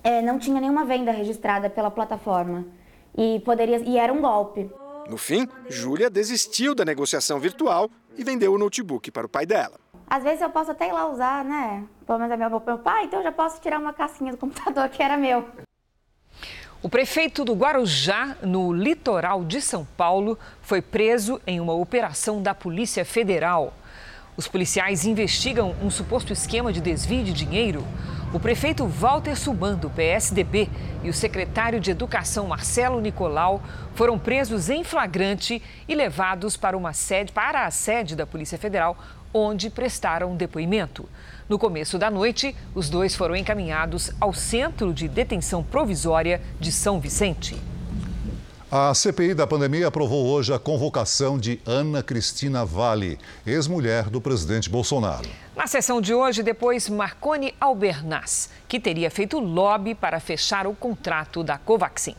[0.03, 2.65] é, não tinha nenhuma venda registrada pela plataforma
[3.17, 4.69] e poderia e era um golpe.
[5.07, 9.79] No fim, Júlia desistiu da negociação virtual e vendeu o notebook para o pai dela.
[10.07, 11.85] Às vezes eu posso até ir lá usar, né?
[12.05, 14.87] Pelo menos é meu, meu pai, então eu já posso tirar uma casquinha do computador
[14.89, 15.45] que era meu.
[16.83, 22.55] O prefeito do Guarujá, no litoral de São Paulo, foi preso em uma operação da
[22.55, 23.71] Polícia Federal.
[24.35, 27.85] Os policiais investigam um suposto esquema de desvio de dinheiro.
[28.33, 30.67] O prefeito Walter Suban, do PSDB,
[31.03, 33.61] e o secretário de Educação, Marcelo Nicolau,
[33.93, 38.97] foram presos em flagrante e levados para, uma sede, para a sede da Polícia Federal,
[39.31, 41.07] onde prestaram depoimento.
[41.51, 46.97] No começo da noite, os dois foram encaminhados ao Centro de Detenção Provisória de São
[46.97, 47.57] Vicente.
[48.71, 54.69] A CPI da pandemia aprovou hoje a convocação de Ana Cristina Vale, ex-mulher do presidente
[54.69, 55.27] Bolsonaro.
[55.53, 61.43] Na sessão de hoje, depois Marconi Albernaz, que teria feito lobby para fechar o contrato
[61.43, 62.15] da Covaxin.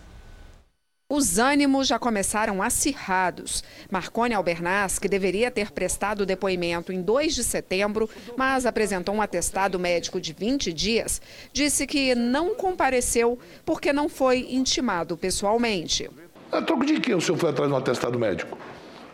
[1.14, 3.62] Os ânimos já começaram acirrados.
[3.90, 9.78] Marconi Albernaz, que deveria ter prestado depoimento em 2 de setembro, mas apresentou um atestado
[9.78, 11.20] médico de 20 dias,
[11.52, 16.08] disse que não compareceu porque não foi intimado pessoalmente.
[16.50, 18.56] A troco de que o senhor foi atrás de um atestado médico?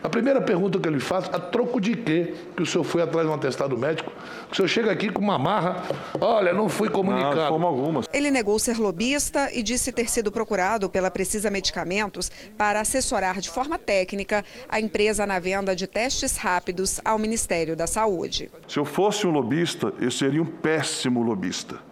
[0.03, 3.03] A primeira pergunta que eu lhe faço, a troco de quê que o senhor foi
[3.03, 4.13] atrás de um atestado médico?
[4.51, 5.83] O senhor chega aqui com uma marra,
[6.21, 7.35] olha, não fui comunicado.
[7.35, 8.05] Não, de forma alguma.
[8.13, 13.51] Ele negou ser lobista e disse ter sido procurado pela Precisa Medicamentos para assessorar de
[13.51, 18.51] forma técnica a empresa na venda de testes rápidos ao Ministério da Saúde.
[18.69, 21.88] Se eu fosse um lobista, eu seria um péssimo lobista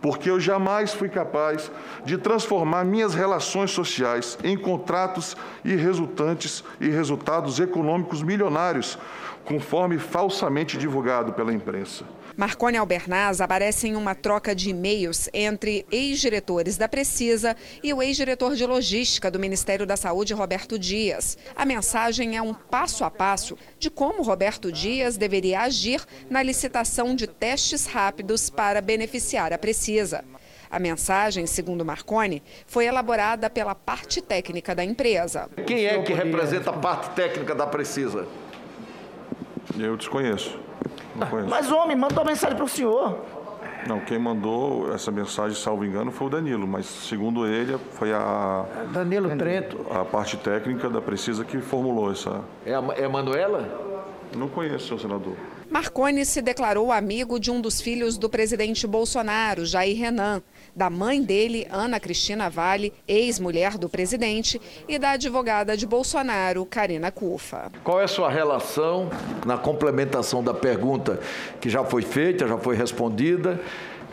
[0.00, 1.70] porque eu jamais fui capaz
[2.04, 8.98] de transformar minhas relações sociais em contratos e resultantes e resultados econômicos milionários,
[9.44, 12.04] conforme falsamente divulgado pela imprensa.
[12.38, 18.54] Marconi Albernaz aparece em uma troca de e-mails entre ex-diretores da Precisa e o ex-diretor
[18.54, 21.36] de logística do Ministério da Saúde, Roberto Dias.
[21.56, 27.12] A mensagem é um passo a passo de como Roberto Dias deveria agir na licitação
[27.12, 30.24] de testes rápidos para beneficiar a Precisa.
[30.70, 35.50] A mensagem, segundo Marconi, foi elaborada pela parte técnica da empresa.
[35.66, 38.28] Quem é que representa a parte técnica da Precisa?
[39.76, 40.58] Eu desconheço.
[41.48, 43.18] Mas homem, mandou mensagem para o senhor.
[43.86, 48.64] Não, quem mandou essa mensagem, salvo engano, foi o Danilo, mas segundo ele, foi a.
[48.92, 49.86] Danilo Trento.
[49.90, 52.42] A parte técnica da Precisa que formulou essa.
[52.66, 53.66] É a, é a Manuela?
[54.36, 55.34] Não conheço, senhor senador.
[55.70, 60.42] Marconi se declarou amigo de um dos filhos do presidente Bolsonaro, Jair Renan,
[60.74, 67.10] da mãe dele, Ana Cristina Vale, ex-mulher do presidente, e da advogada de Bolsonaro, Karina
[67.10, 67.70] Cufa.
[67.84, 69.10] Qual é a sua relação,
[69.44, 71.20] na complementação da pergunta
[71.60, 73.60] que já foi feita, já foi respondida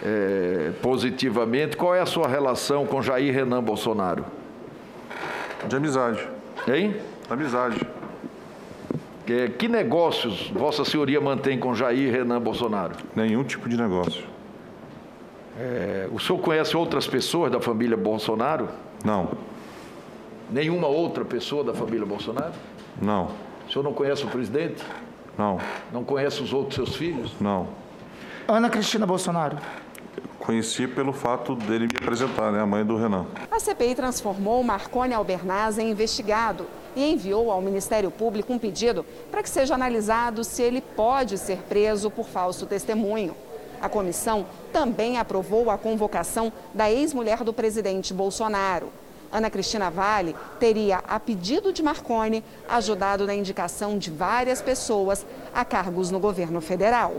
[0.03, 4.25] é, positivamente, qual é a sua relação com Jair Renan Bolsonaro?
[5.67, 6.27] De amizade.
[6.67, 6.97] Hein?
[7.29, 7.79] Amizade.
[9.25, 12.95] Que, que negócios Vossa Senhoria mantém com Jair Renan Bolsonaro?
[13.15, 14.23] Nenhum tipo de negócio.
[15.57, 18.69] É, o senhor conhece outras pessoas da família Bolsonaro?
[19.03, 19.31] Não.
[20.51, 22.53] Nenhuma outra pessoa da família Bolsonaro?
[23.01, 23.31] Não.
[23.67, 24.83] O senhor não conhece o presidente?
[25.35, 25.59] Não.
[25.91, 27.33] Não conhece os outros seus filhos?
[27.41, 27.67] Não.
[28.47, 29.57] Ana Cristina Bolsonaro.
[30.37, 33.25] Conheci pelo fato dele me apresentar, né, a mãe do Renan.
[33.49, 39.43] A CPI transformou Marconi Albernaz em investigado e enviou ao Ministério Público um pedido para
[39.43, 43.35] que seja analisado se ele pode ser preso por falso testemunho.
[43.81, 48.89] A comissão também aprovou a convocação da ex-mulher do presidente Bolsonaro.
[49.31, 55.65] Ana Cristina Vale teria, a pedido de Marconi, ajudado na indicação de várias pessoas a
[55.65, 57.15] cargos no governo federal.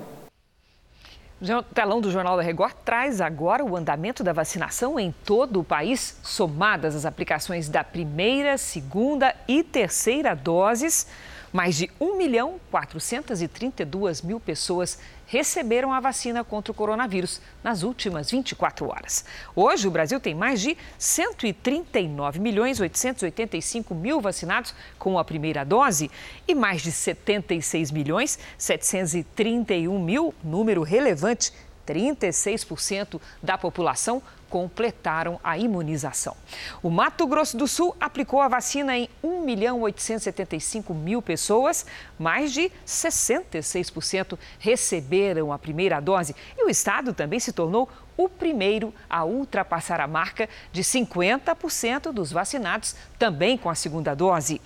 [1.39, 5.65] O telão do Jornal da Record traz agora o andamento da vacinação em todo o
[5.65, 11.07] país, somadas as aplicações da primeira, segunda e terceira doses.
[11.57, 18.31] Mais de 1 milhão 432 mil pessoas receberam a vacina contra o coronavírus nas últimas
[18.31, 19.25] 24 horas.
[19.55, 26.11] Hoje, o Brasil tem mais de 139 milhões 885 mil vacinados com a primeira dose
[26.47, 31.55] e mais de 76 milhões 731 mil, número relevante,
[31.87, 36.37] 36% da população completaram a imunização.
[36.83, 41.87] O Mato Grosso do Sul aplicou a vacina em 1 milhão 875 mil pessoas,
[42.19, 48.93] mais de 66% receberam a primeira dose e o estado também se tornou o primeiro
[49.09, 54.61] a ultrapassar a marca de 50% dos vacinados também com a segunda dose.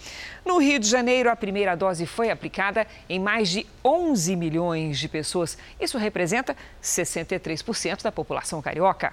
[0.45, 5.09] No Rio de Janeiro, a primeira dose foi aplicada em mais de 11 milhões de
[5.09, 5.59] pessoas.
[5.81, 9.13] Isso representa 63% da população carioca.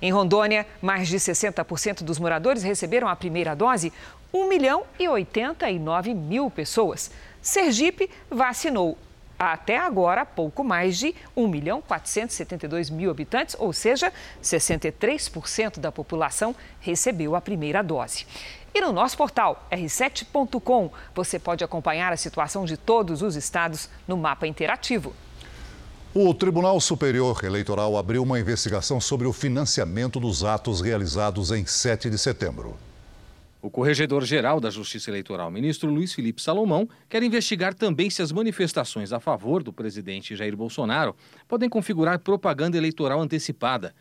[0.00, 3.92] Em Rondônia, mais de 60% dos moradores receberam a primeira dose,
[4.32, 7.10] 1 milhão e 89 mil pessoas.
[7.42, 8.96] Sergipe vacinou
[9.40, 16.54] até agora pouco mais de 1 milhão 472 mil habitantes, ou seja, 63% da população
[16.78, 18.26] recebeu a primeira dose.
[18.74, 24.16] E no nosso portal r7.com você pode acompanhar a situação de todos os estados no
[24.16, 25.14] mapa interativo.
[26.12, 32.10] O Tribunal Superior Eleitoral abriu uma investigação sobre o financiamento dos atos realizados em 7
[32.10, 32.76] de setembro.
[33.62, 39.12] O corregedor-geral da Justiça Eleitoral, ministro Luiz Felipe Salomão, quer investigar também se as manifestações
[39.12, 41.14] a favor do presidente Jair Bolsonaro
[41.46, 43.94] podem configurar propaganda eleitoral antecipada.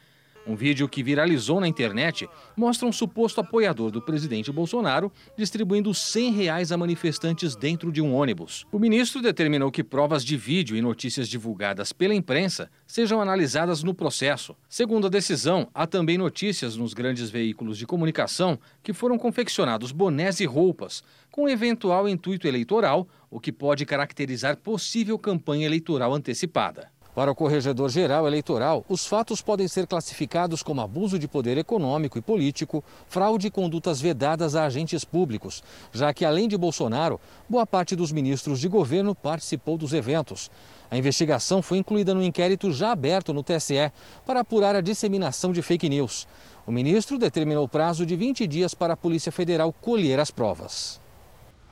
[0.47, 6.31] Um vídeo que viralizou na internet mostra um suposto apoiador do presidente Bolsonaro distribuindo 100
[6.31, 8.65] reais a manifestantes dentro de um ônibus.
[8.71, 13.93] O ministro determinou que provas de vídeo e notícias divulgadas pela imprensa sejam analisadas no
[13.93, 14.55] processo.
[14.67, 20.39] Segundo a decisão, há também notícias nos grandes veículos de comunicação que foram confeccionados bonés
[20.39, 26.89] e roupas com eventual intuito eleitoral, o que pode caracterizar possível campanha eleitoral antecipada.
[27.15, 32.21] Para o Corregedor-Geral Eleitoral, os fatos podem ser classificados como abuso de poder econômico e
[32.21, 37.95] político, fraude e condutas vedadas a agentes públicos, já que, além de Bolsonaro, boa parte
[37.95, 40.51] dos ministros de governo participou dos eventos.
[40.91, 43.91] A investigação foi incluída no inquérito já aberto no TSE
[44.25, 46.27] para apurar a disseminação de fake news.
[46.65, 51.01] O ministro determinou prazo de 20 dias para a Polícia Federal colher as provas.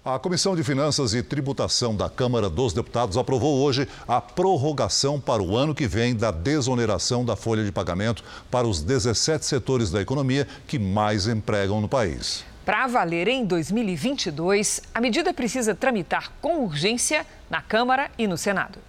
[0.10, 5.44] A Comissão de Finanças e Tributação da Câmara dos Deputados aprovou hoje a prorrogação para
[5.44, 10.02] o ano que vem da desoneração da folha de pagamento para os 17 setores da
[10.02, 12.46] economia que mais empregam no país.
[12.64, 18.80] Para valer em 2022, a medida precisa tramitar com urgência na Câmara e no Senado.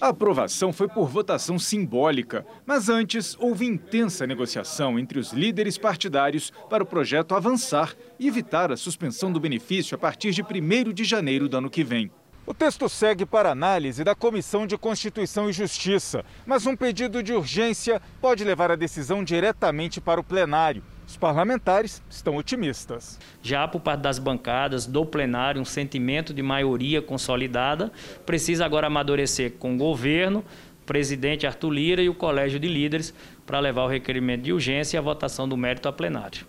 [0.00, 6.52] A aprovação foi por votação simbólica, mas antes houve intensa negociação entre os líderes partidários
[6.70, 11.02] para o projeto avançar e evitar a suspensão do benefício a partir de 1 de
[11.02, 12.12] janeiro do ano que vem.
[12.46, 17.32] O texto segue para análise da Comissão de Constituição e Justiça, mas um pedido de
[17.32, 20.82] urgência pode levar a decisão diretamente para o plenário.
[21.08, 23.18] Os parlamentares estão otimistas.
[23.42, 27.90] Já por parte das bancadas, do plenário, um sentimento de maioria consolidada,
[28.26, 30.44] precisa agora amadurecer com o governo,
[30.84, 33.14] presidente Arthur Lira e o colégio de líderes
[33.46, 36.46] para levar o requerimento de urgência e a votação do mérito a plenário.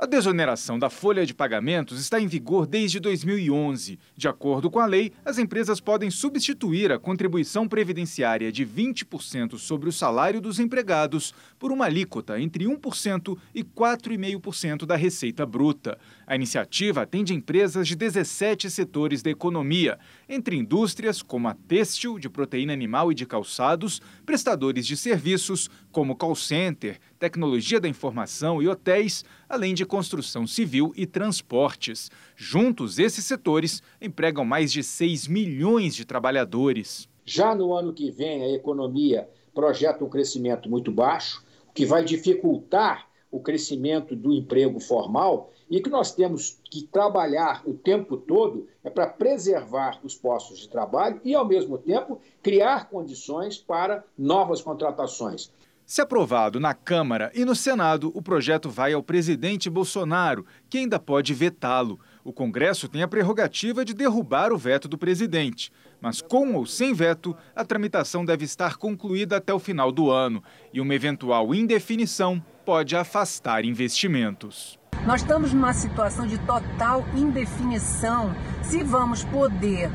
[0.00, 3.98] A desoneração da folha de pagamentos está em vigor desde 2011.
[4.16, 9.88] De acordo com a lei, as empresas podem substituir a contribuição previdenciária de 20% sobre
[9.88, 15.98] o salário dos empregados por uma alíquota entre 1% e 4,5% da receita bruta.
[16.24, 22.28] A iniciativa atende empresas de 17 setores da economia, entre indústrias como a têxtil, de
[22.28, 28.68] proteína animal e de calçados, prestadores de serviços como call center, tecnologia da informação e
[28.68, 32.10] hotéis, além de construção civil e transportes.
[32.36, 37.08] Juntos, esses setores empregam mais de 6 milhões de trabalhadores.
[37.24, 42.04] Já no ano que vem, a economia projeta um crescimento muito baixo, o que vai
[42.04, 48.66] dificultar o crescimento do emprego formal e que nós temos que trabalhar o tempo todo
[48.82, 54.60] é para preservar os postos de trabalho e, ao mesmo tempo, criar condições para novas
[54.60, 55.50] contratações.
[55.88, 61.00] Se aprovado na Câmara e no Senado, o projeto vai ao presidente Bolsonaro, que ainda
[61.00, 61.98] pode vetá-lo.
[62.22, 65.72] O Congresso tem a prerrogativa de derrubar o veto do presidente.
[66.00, 70.42] Mas com ou sem veto, a tramitação deve estar concluída até o final do ano.
[70.72, 74.78] E uma eventual indefinição pode afastar investimentos.
[75.06, 79.90] Nós estamos numa situação de total indefinição se vamos poder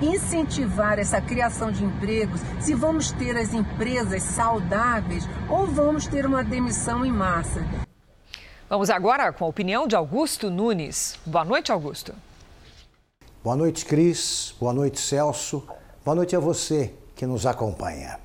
[0.00, 6.44] incentivar essa criação de empregos, se vamos ter as empresas saudáveis ou vamos ter uma
[6.44, 7.64] demissão em massa.
[8.68, 11.18] Vamos agora com a opinião de Augusto Nunes.
[11.24, 12.14] Boa noite, Augusto.
[13.40, 14.52] Boa noite, Cris.
[14.58, 15.62] Boa noite, Celso.
[16.04, 18.18] Boa noite a você que nos acompanha.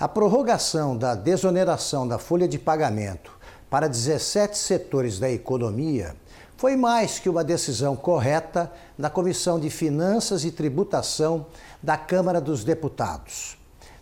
[0.00, 3.30] A prorrogação da desoneração da folha de pagamento
[3.68, 6.16] para 17 setores da economia
[6.56, 11.44] foi mais que uma decisão correta da Comissão de Finanças e Tributação
[11.82, 13.58] da Câmara dos Deputados.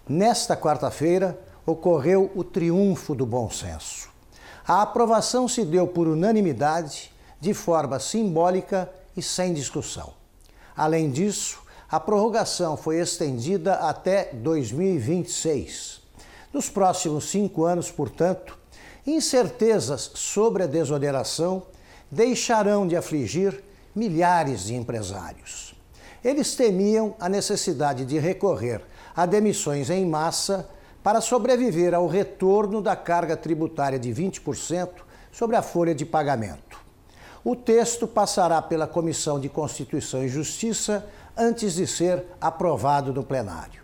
[0.08, 1.36] Nesta quarta-feira,
[1.66, 4.08] ocorreu o triunfo do bom senso.
[4.64, 10.14] A aprovação se deu por unanimidade, de forma simbólica e sem discussão.
[10.76, 16.02] Além disso, a prorrogação foi estendida até 2026.
[16.52, 18.58] Nos próximos cinco anos, portanto,
[19.06, 21.62] incertezas sobre a desoneração
[22.10, 23.62] deixarão de afligir
[23.94, 25.74] milhares de empresários.
[26.24, 28.82] Eles temiam a necessidade de recorrer
[29.14, 30.68] a demissões em massa
[31.02, 34.90] para sobreviver ao retorno da carga tributária de 20%
[35.30, 36.85] sobre a folha de pagamento.
[37.48, 43.82] O texto passará pela Comissão de Constituição e Justiça antes de ser aprovado no plenário.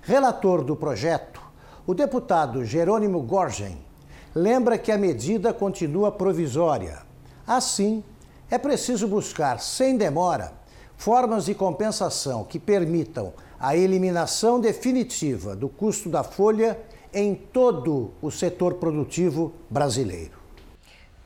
[0.00, 1.42] Relator do projeto,
[1.84, 3.84] o deputado Jerônimo Gorgen
[4.32, 7.10] lembra que a medida continua provisória
[7.44, 8.04] Assim,
[8.48, 10.52] é preciso buscar, sem demora,
[10.96, 16.78] formas de compensação que permitam a eliminação definitiva do custo da folha
[17.12, 20.39] em todo o setor produtivo brasileiro.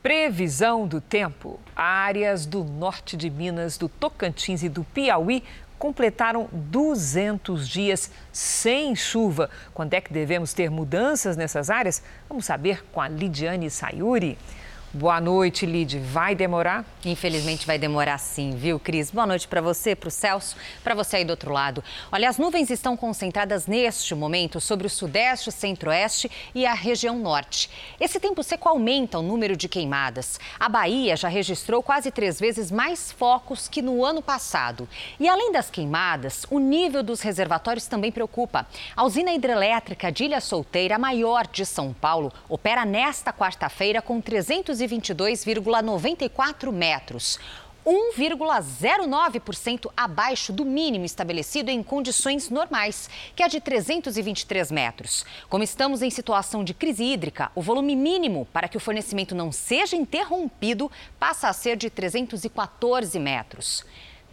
[0.05, 1.59] Previsão do tempo.
[1.75, 5.43] Áreas do norte de Minas, do Tocantins e do Piauí
[5.79, 9.49] completaram 200 dias sem chuva.
[9.73, 12.03] Quando é que devemos ter mudanças nessas áreas?
[12.29, 14.37] Vamos saber com a Lidiane Sayuri.
[14.97, 15.99] Boa noite, Lid.
[15.99, 16.85] Vai demorar?
[17.03, 19.11] Infelizmente vai demorar sim, viu, Cris?
[19.11, 21.83] Boa noite para você, para o Celso, para você aí do outro lado.
[22.09, 27.69] Olha, as nuvens estão concentradas neste momento sobre o sudeste, centro-oeste e a região norte.
[27.99, 30.39] Esse tempo seco aumenta o número de queimadas.
[30.57, 34.87] A Bahia já registrou quase três vezes mais focos que no ano passado.
[35.19, 38.65] E além das queimadas, o nível dos reservatórios também preocupa.
[38.95, 44.21] A usina hidrelétrica de Ilha Solteira, a maior de São Paulo, opera nesta quarta-feira com
[44.21, 47.37] 300 222,94 metros.
[47.85, 55.23] 1,09% abaixo do mínimo estabelecido em condições normais, que é de 323 metros.
[55.47, 59.51] Como estamos em situação de crise hídrica, o volume mínimo para que o fornecimento não
[59.51, 63.85] seja interrompido passa a ser de 314 metros.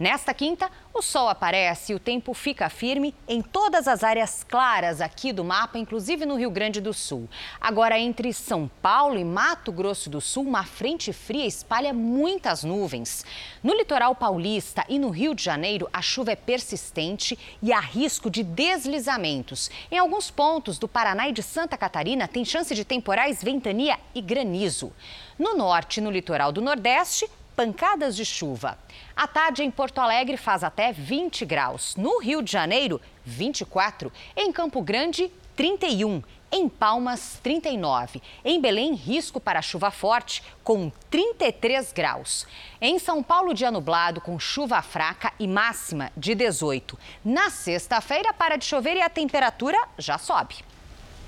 [0.03, 4.99] Nesta quinta, o sol aparece e o tempo fica firme em todas as áreas claras
[4.99, 7.29] aqui do mapa, inclusive no Rio Grande do Sul.
[7.61, 13.25] Agora, entre São Paulo e Mato Grosso do Sul, uma frente fria espalha muitas nuvens.
[13.63, 18.29] No litoral paulista e no Rio de Janeiro, a chuva é persistente e há risco
[18.29, 19.71] de deslizamentos.
[19.89, 24.19] Em alguns pontos do Paraná e de Santa Catarina, tem chance de temporais, ventania e
[24.19, 24.91] granizo.
[25.39, 27.25] No norte e no litoral do Nordeste,
[27.55, 28.77] pancadas de chuva.
[29.15, 31.95] À tarde, em Porto Alegre, faz até 20 graus.
[31.95, 34.11] No Rio de Janeiro, 24.
[34.35, 36.21] Em Campo Grande, 31.
[36.51, 38.21] Em Palmas, 39.
[38.45, 42.45] Em Belém, risco para chuva forte, com 33 graus.
[42.79, 46.97] Em São Paulo, dia nublado, com chuva fraca e máxima de 18.
[47.25, 50.72] Na sexta-feira, para de chover e a temperatura já sobe.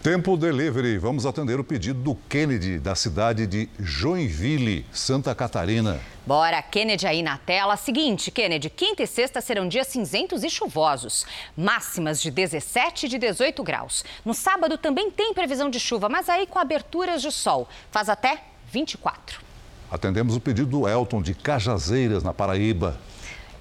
[0.06, 0.99] Tempo Delivery.
[0.99, 5.99] Vamos atender o pedido do Kennedy, da cidade de Joinville, Santa Catarina.
[6.28, 7.76] Bora, Kennedy aí na tela.
[7.76, 11.26] Seguinte, Kennedy, quinta e sexta serão dias cinzentos e chuvosos.
[11.58, 14.06] Máximas de 17 e de 18 graus.
[14.24, 17.68] No sábado também tem previsão de chuva, mas aí com aberturas de sol.
[17.89, 19.41] Faz até 24.
[19.89, 22.95] Atendemos o pedido do Elton de Cajazeiras, na Paraíba.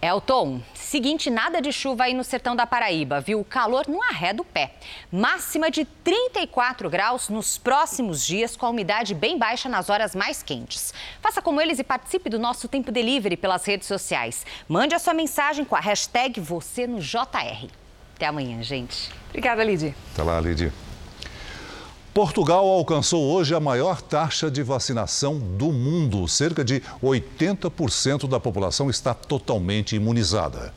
[0.05, 3.41] Elton, seguinte, nada de chuva aí no sertão da Paraíba, viu?
[3.41, 4.75] O calor não arreda o pé.
[5.11, 10.43] Máxima de 34 graus nos próximos dias, com a umidade bem baixa nas horas mais
[10.43, 10.93] quentes.
[11.23, 14.45] Faça como eles e participe do nosso Tempo Delivery pelas redes sociais.
[14.69, 17.67] Mande a sua mensagem com a hashtag você no JR.
[18.15, 19.11] Até amanhã, gente.
[19.31, 19.95] Obrigada, Lidy.
[20.13, 20.71] Até lá, Lidy.
[22.15, 26.29] Portugal alcançou hoje a maior taxa de vacinação do mundo.
[26.29, 30.73] Cerca de 80% da população está totalmente imunizada.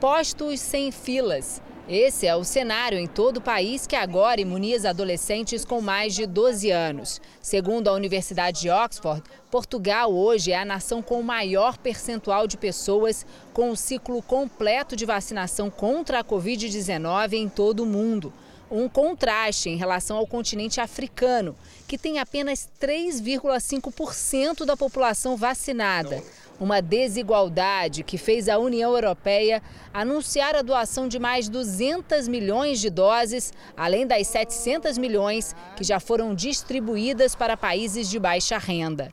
[0.00, 1.62] Postos sem filas.
[1.88, 6.26] Esse é o cenário em todo o país que agora imuniza adolescentes com mais de
[6.26, 7.20] 12 anos.
[7.40, 12.56] Segundo a Universidade de Oxford, Portugal hoje é a nação com o maior percentual de
[12.56, 13.24] pessoas
[13.54, 18.32] com o ciclo completo de vacinação contra a Covid-19 em todo o mundo
[18.70, 21.56] um contraste em relação ao continente africano,
[21.86, 26.22] que tem apenas 3,5% da população vacinada.
[26.58, 29.62] Uma desigualdade que fez a União Europeia
[29.92, 36.00] anunciar a doação de mais 200 milhões de doses, além das 700 milhões que já
[36.00, 39.12] foram distribuídas para países de baixa renda.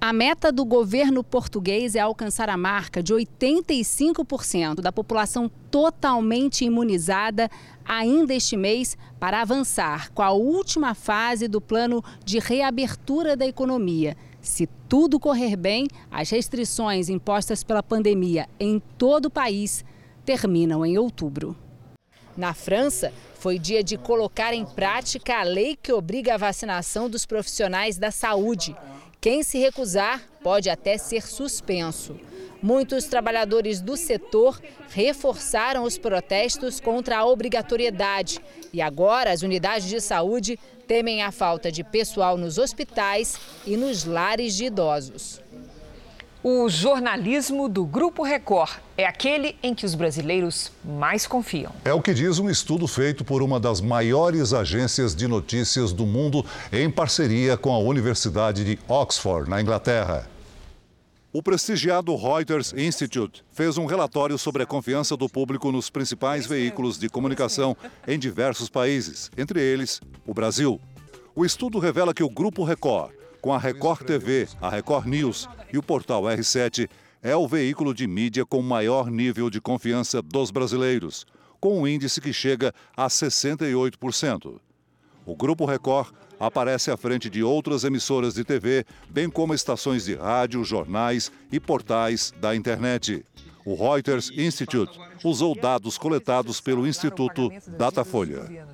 [0.00, 7.50] A meta do governo português é alcançar a marca de 85% da população totalmente imunizada
[7.84, 14.16] ainda este mês para avançar com a última fase do plano de reabertura da economia.
[14.42, 19.82] Se tudo correr bem, as restrições impostas pela pandemia em todo o país
[20.22, 21.56] terminam em outubro.
[22.36, 27.24] Na França, foi dia de colocar em prática a lei que obriga a vacinação dos
[27.24, 28.74] profissionais da saúde.
[29.24, 32.14] Quem se recusar pode até ser suspenso.
[32.60, 34.60] Muitos trabalhadores do setor
[34.90, 38.38] reforçaram os protestos contra a obrigatoriedade.
[38.70, 44.04] E agora as unidades de saúde temem a falta de pessoal nos hospitais e nos
[44.04, 45.40] lares de idosos.
[46.46, 51.72] O jornalismo do Grupo Record é aquele em que os brasileiros mais confiam.
[51.86, 56.04] É o que diz um estudo feito por uma das maiores agências de notícias do
[56.04, 60.28] mundo em parceria com a Universidade de Oxford, na Inglaterra.
[61.32, 66.98] O prestigiado Reuters Institute fez um relatório sobre a confiança do público nos principais veículos
[66.98, 67.74] de comunicação
[68.06, 70.78] em diversos países, entre eles o Brasil.
[71.34, 73.12] O estudo revela que o Grupo Record,
[73.44, 76.88] com a Record TV, a Record News e o portal R7,
[77.22, 81.26] é o veículo de mídia com maior nível de confiança dos brasileiros,
[81.60, 84.58] com um índice que chega a 68%.
[85.26, 90.14] O Grupo Record aparece à frente de outras emissoras de TV, bem como estações de
[90.14, 93.22] rádio, jornais e portais da internet.
[93.62, 98.66] O Reuters Institute usou dados coletados pelo Instituto Datafolha.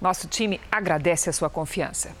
[0.00, 2.14] Nosso time agradece a sua confiança.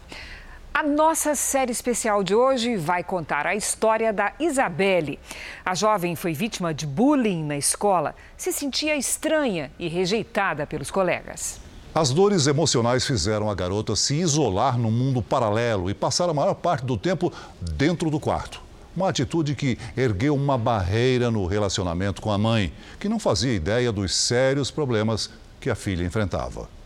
[0.78, 5.18] A nossa série especial de hoje vai contar a história da Isabelle.
[5.64, 11.60] A jovem foi vítima de bullying na escola, se sentia estranha e rejeitada pelos colegas.
[11.92, 16.54] As dores emocionais fizeram a garota se isolar no mundo paralelo e passar a maior
[16.54, 18.62] parte do tempo dentro do quarto.
[18.94, 23.90] Uma atitude que ergueu uma barreira no relacionamento com a mãe, que não fazia ideia
[23.90, 26.77] dos sérios problemas que a filha enfrentava.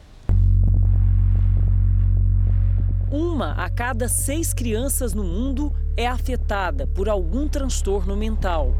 [3.12, 8.74] Uma a cada seis crianças no mundo é afetada por algum transtorno mental.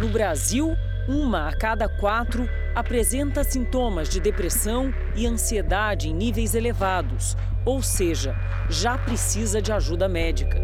[0.00, 0.74] No Brasil,
[1.06, 7.36] uma a cada quatro apresenta sintomas de depressão e ansiedade em níveis elevados,
[7.66, 8.34] ou seja,
[8.70, 10.58] já precisa de ajuda médica.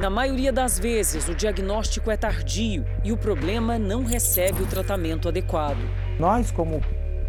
[0.00, 5.28] Na maioria das vezes, o diagnóstico é tardio e o problema não recebe o tratamento
[5.28, 5.78] adequado.
[6.18, 6.82] Nós, como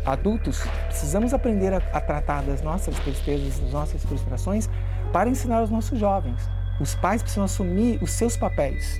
[0.06, 4.70] adultos, precisamos aprender a, a, tratar das nossas tristezas, das nossas frustrações,
[5.12, 6.42] para ensinar os nossos jovens.
[6.80, 9.00] Os pais precisam assumir os seus papéis.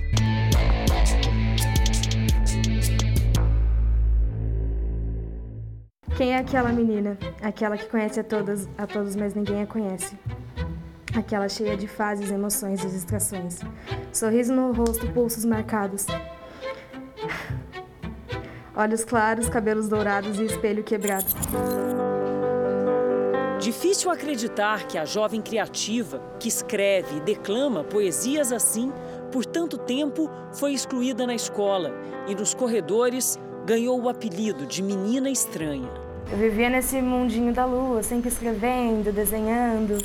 [6.16, 7.18] Quem é aquela menina?
[7.42, 10.16] Aquela que conhece a todas, a todos, mas ninguém a conhece.
[11.14, 13.60] Aquela cheia de fases, emoções e distrações.
[14.12, 16.06] Sorriso no rosto, pulsos marcados.
[18.76, 21.24] Olhos claros, cabelos dourados e espelho quebrado.
[23.58, 28.92] Difícil acreditar que a jovem criativa, que escreve e declama poesias assim,
[29.32, 31.90] por tanto tempo foi excluída na escola
[32.28, 35.88] e nos corredores ganhou o apelido de Menina Estranha.
[36.30, 39.96] Eu vivia nesse mundinho da lua, sempre escrevendo, desenhando.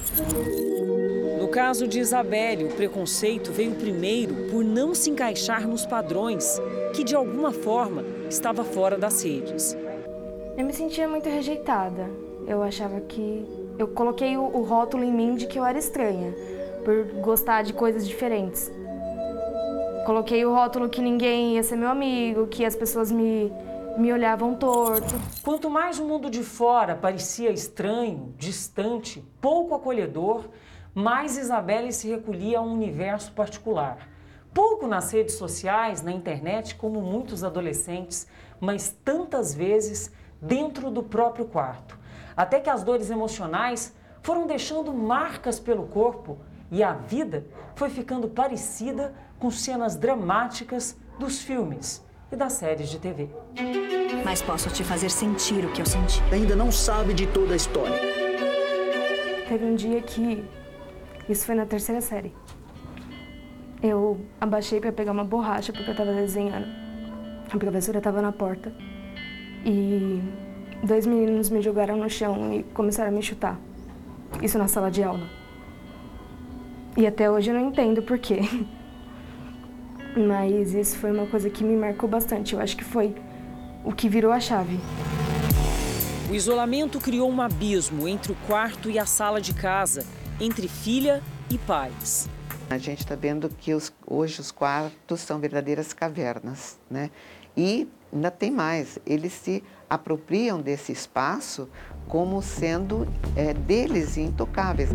[1.52, 6.58] No caso de Isabelle, o preconceito veio primeiro por não se encaixar nos padrões,
[6.96, 9.76] que de alguma forma estava fora das redes.
[10.58, 12.10] Eu me sentia muito rejeitada.
[12.48, 13.46] Eu achava que.
[13.78, 16.34] Eu coloquei o, o rótulo em mim de que eu era estranha,
[16.86, 18.72] por gostar de coisas diferentes.
[20.06, 23.52] Coloquei o rótulo que ninguém ia ser meu amigo, que as pessoas me,
[23.98, 25.16] me olhavam torto.
[25.44, 30.46] Quanto mais o mundo de fora parecia estranho, distante, pouco acolhedor,
[30.94, 34.10] mais Isabelle se recolhia a um universo particular.
[34.54, 38.28] Pouco nas redes sociais, na internet, como muitos adolescentes,
[38.60, 40.12] mas tantas vezes
[40.42, 41.98] dentro do próprio quarto.
[42.36, 46.38] Até que as dores emocionais foram deixando marcas pelo corpo
[46.70, 53.00] e a vida foi ficando parecida com cenas dramáticas dos filmes e das séries de
[53.00, 53.30] TV.
[54.24, 56.22] Mas posso te fazer sentir o que eu senti.
[56.32, 58.00] Ainda não sabe de toda a história.
[59.48, 60.61] Teve um dia que.
[61.32, 62.34] Isso foi na terceira série.
[63.82, 66.68] Eu abaixei para pegar uma borracha porque eu estava desenhando.
[67.50, 68.74] A professora estava na porta
[69.66, 70.22] e
[70.84, 73.58] dois meninos me jogaram no chão e começaram a me chutar.
[74.42, 75.26] Isso na sala de aula.
[76.98, 78.42] E até hoje eu não entendo por quê.
[80.28, 82.56] Mas isso foi uma coisa que me marcou bastante.
[82.56, 83.16] Eu acho que foi
[83.86, 84.78] o que virou a chave.
[86.30, 90.06] O isolamento criou um abismo entre o quarto e a sala de casa,
[90.40, 92.30] entre filha e pais.
[92.70, 97.12] A gente está vendo que os, hoje os quartos são verdadeiras cavernas, né?
[97.56, 101.68] E ainda tem mais, eles se apropriam desse espaço
[102.08, 104.90] como sendo é, deles intocáveis.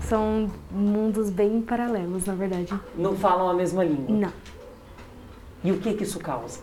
[0.00, 2.72] São mundos bem paralelos, na verdade.
[2.94, 4.14] Não falam a mesma língua?
[4.14, 4.32] Não.
[5.62, 6.60] E o que, que isso causa?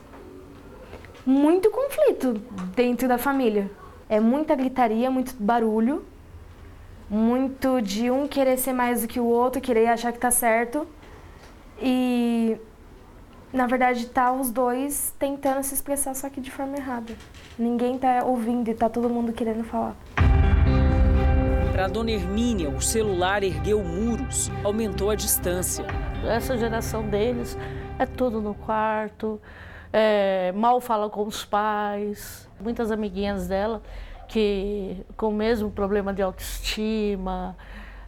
[1.26, 2.34] Muito conflito
[2.76, 3.70] dentro da família.
[4.10, 6.06] É muita gritaria, muito barulho
[7.10, 10.88] muito de um querer ser mais do que o outro, querer achar que tá certo.
[11.80, 12.58] E
[13.54, 17.14] na verdade tá os dois tentando se expressar só que de forma errada.
[17.58, 19.96] Ninguém tá ouvindo e tá todo mundo querendo falar.
[21.72, 25.86] Para Dona Hermínia, o celular ergueu muros, aumentou a distância.
[26.26, 27.58] Essa geração deles
[28.00, 29.40] é tudo no quarto,
[29.92, 32.45] é, mal fala com os pais.
[32.60, 33.82] Muitas amiguinhas dela
[34.28, 37.56] que com o mesmo problema de autoestima,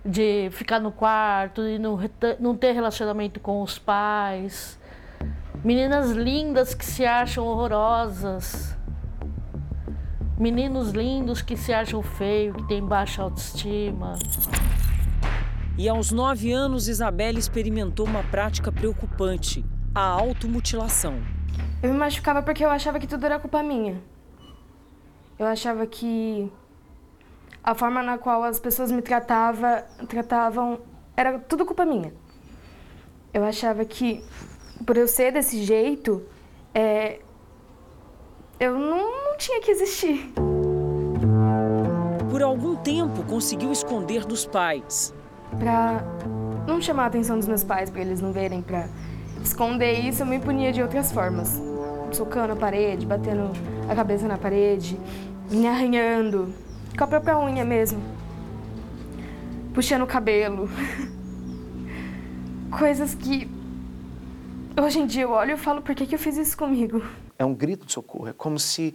[0.04, 2.00] de ficar no quarto e não,
[2.40, 4.80] não ter relacionamento com os pais.
[5.64, 8.76] Meninas lindas que se acham horrorosas.
[10.38, 14.14] Meninos lindos que se acham feios, que têm baixa autoestima.
[15.78, 21.20] E aos nove anos, Isabelle experimentou uma prática preocupante: a automutilação.
[21.82, 24.00] Eu me machucava porque eu achava que tudo era culpa minha.
[25.38, 26.52] Eu achava que
[27.64, 30.80] a forma na qual as pessoas me tratava, tratavam
[31.16, 32.14] era tudo culpa minha.
[33.34, 34.24] Eu achava que,
[34.86, 36.24] por eu ser desse jeito,
[36.74, 37.20] é,
[38.60, 40.32] eu não, não tinha que existir.
[42.30, 45.14] Por algum tempo conseguiu esconder dos pais.
[45.60, 46.04] Pra
[46.68, 48.88] não chamar a atenção dos meus pais, para eles não verem, pra
[49.44, 51.62] esconder isso, eu me punia de outras formas.
[52.12, 53.52] Socando a parede, batendo
[53.90, 55.00] a cabeça na parede,
[55.50, 56.54] me arranhando,
[56.98, 58.02] com a própria unha mesmo.
[59.74, 60.70] Puxando o cabelo.
[62.78, 63.50] Coisas que
[64.80, 67.02] hoje em dia eu olho e falo, por que, que eu fiz isso comigo?
[67.40, 68.94] É um grito de socorro, é como se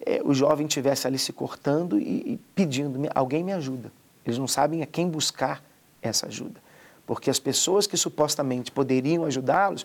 [0.00, 3.92] é, o jovem estivesse ali se cortando e, e pedindo, alguém me ajuda.
[4.24, 5.62] Eles não sabem a quem buscar
[6.00, 6.60] essa ajuda.
[7.06, 9.84] Porque as pessoas que supostamente poderiam ajudá-los,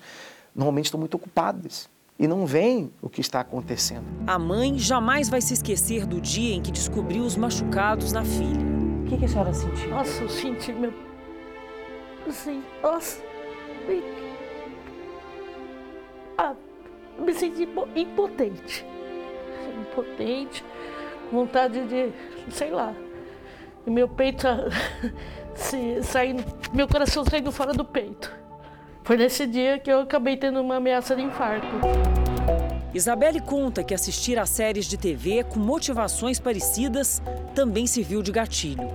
[0.54, 4.06] normalmente estão muito ocupadas e não veem o que está acontecendo.
[4.26, 8.66] A mãe jamais vai se esquecer do dia em que descobriu os machucados na filha.
[9.04, 9.90] O que, que a senhora sentiu?
[9.90, 10.94] Nossa, eu senti meu.
[12.28, 13.22] Assim, nossa.
[16.38, 16.56] Ah,
[17.20, 18.86] me senti impotente.
[19.82, 20.66] Impotente,
[21.32, 22.12] vontade de,
[22.50, 22.94] sei lá.
[23.86, 24.48] E meu peito
[25.54, 26.44] se, saindo,
[26.74, 28.45] meu coração saindo fora do peito.
[29.06, 31.68] Foi nesse dia que eu acabei tendo uma ameaça de infarto.
[32.92, 37.22] Isabelle conta que assistir a séries de TV com motivações parecidas
[37.54, 38.90] também serviu de gatilho.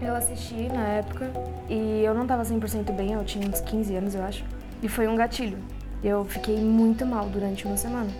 [0.00, 1.32] Eu assisti na época
[1.68, 4.44] e eu não estava 100% bem, eu tinha uns 15 anos, eu acho.
[4.80, 5.58] E foi um gatilho.
[6.00, 8.10] Eu fiquei muito mal durante uma semana.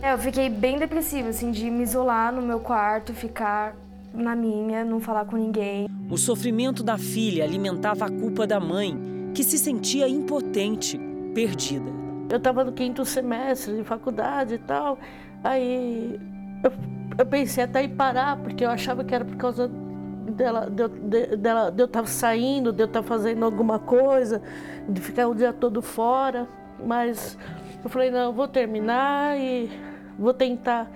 [0.00, 3.76] É, eu fiquei bem depressiva, assim, de me isolar no meu quarto, ficar
[4.14, 5.86] na minha, não falar com ninguém.
[6.08, 10.98] O sofrimento da filha alimentava a culpa da mãe, que se sentia impotente,
[11.34, 11.90] perdida.
[12.30, 14.98] Eu estava no quinto semestre de faculdade e tal,
[15.42, 16.18] aí
[16.62, 16.72] eu,
[17.18, 21.36] eu pensei até em parar, porque eu achava que era por causa dela, de, de,
[21.36, 24.40] dela, de eu estar saindo, de eu estar fazendo alguma coisa,
[24.88, 26.48] de ficar o dia todo fora,
[26.84, 27.36] mas
[27.82, 29.70] eu falei, não, eu vou terminar e
[30.18, 30.90] vou tentar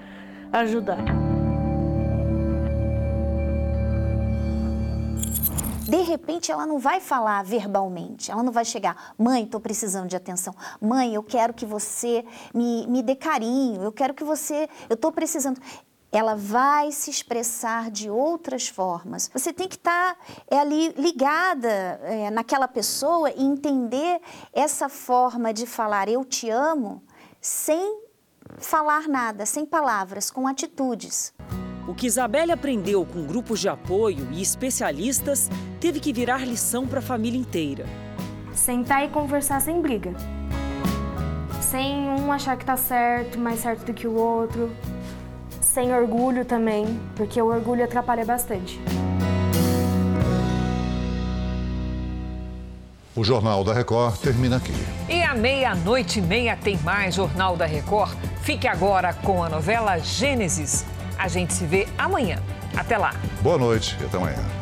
[0.53, 1.28] ajudar.
[5.89, 10.15] De repente ela não vai falar verbalmente, ela não vai chegar, mãe, estou precisando de
[10.15, 12.23] atenção, mãe, eu quero que você
[12.55, 15.59] me, me dê carinho, eu quero que você, eu estou precisando.
[16.13, 19.31] Ela vai se expressar de outras formas.
[19.33, 20.21] Você tem que estar tá,
[20.51, 24.21] é, ali ligada é, naquela pessoa e entender
[24.53, 27.03] essa forma de falar eu te amo
[27.41, 28.03] sem
[28.59, 31.35] falar nada, sem palavras, com atitudes.
[31.89, 36.99] O que Isabelle aprendeu com grupos de apoio e especialistas teve que virar lição para
[36.99, 37.87] a família inteira.
[38.53, 40.13] Sentar e conversar sem briga.
[41.63, 44.71] Sem um achar que está certo, mais certo do que o outro.
[45.63, 48.79] Sem orgulho também, porque o orgulho atrapalha bastante.
[53.17, 54.75] O Jornal da Record termina aqui.
[55.09, 58.15] E à meia-noite e meia tem mais Jornal da Record.
[58.43, 60.85] Fique agora com a novela Gênesis.
[61.19, 62.39] A gente se vê amanhã.
[62.77, 63.13] Até lá.
[63.43, 64.58] Boa noite e até amanhã.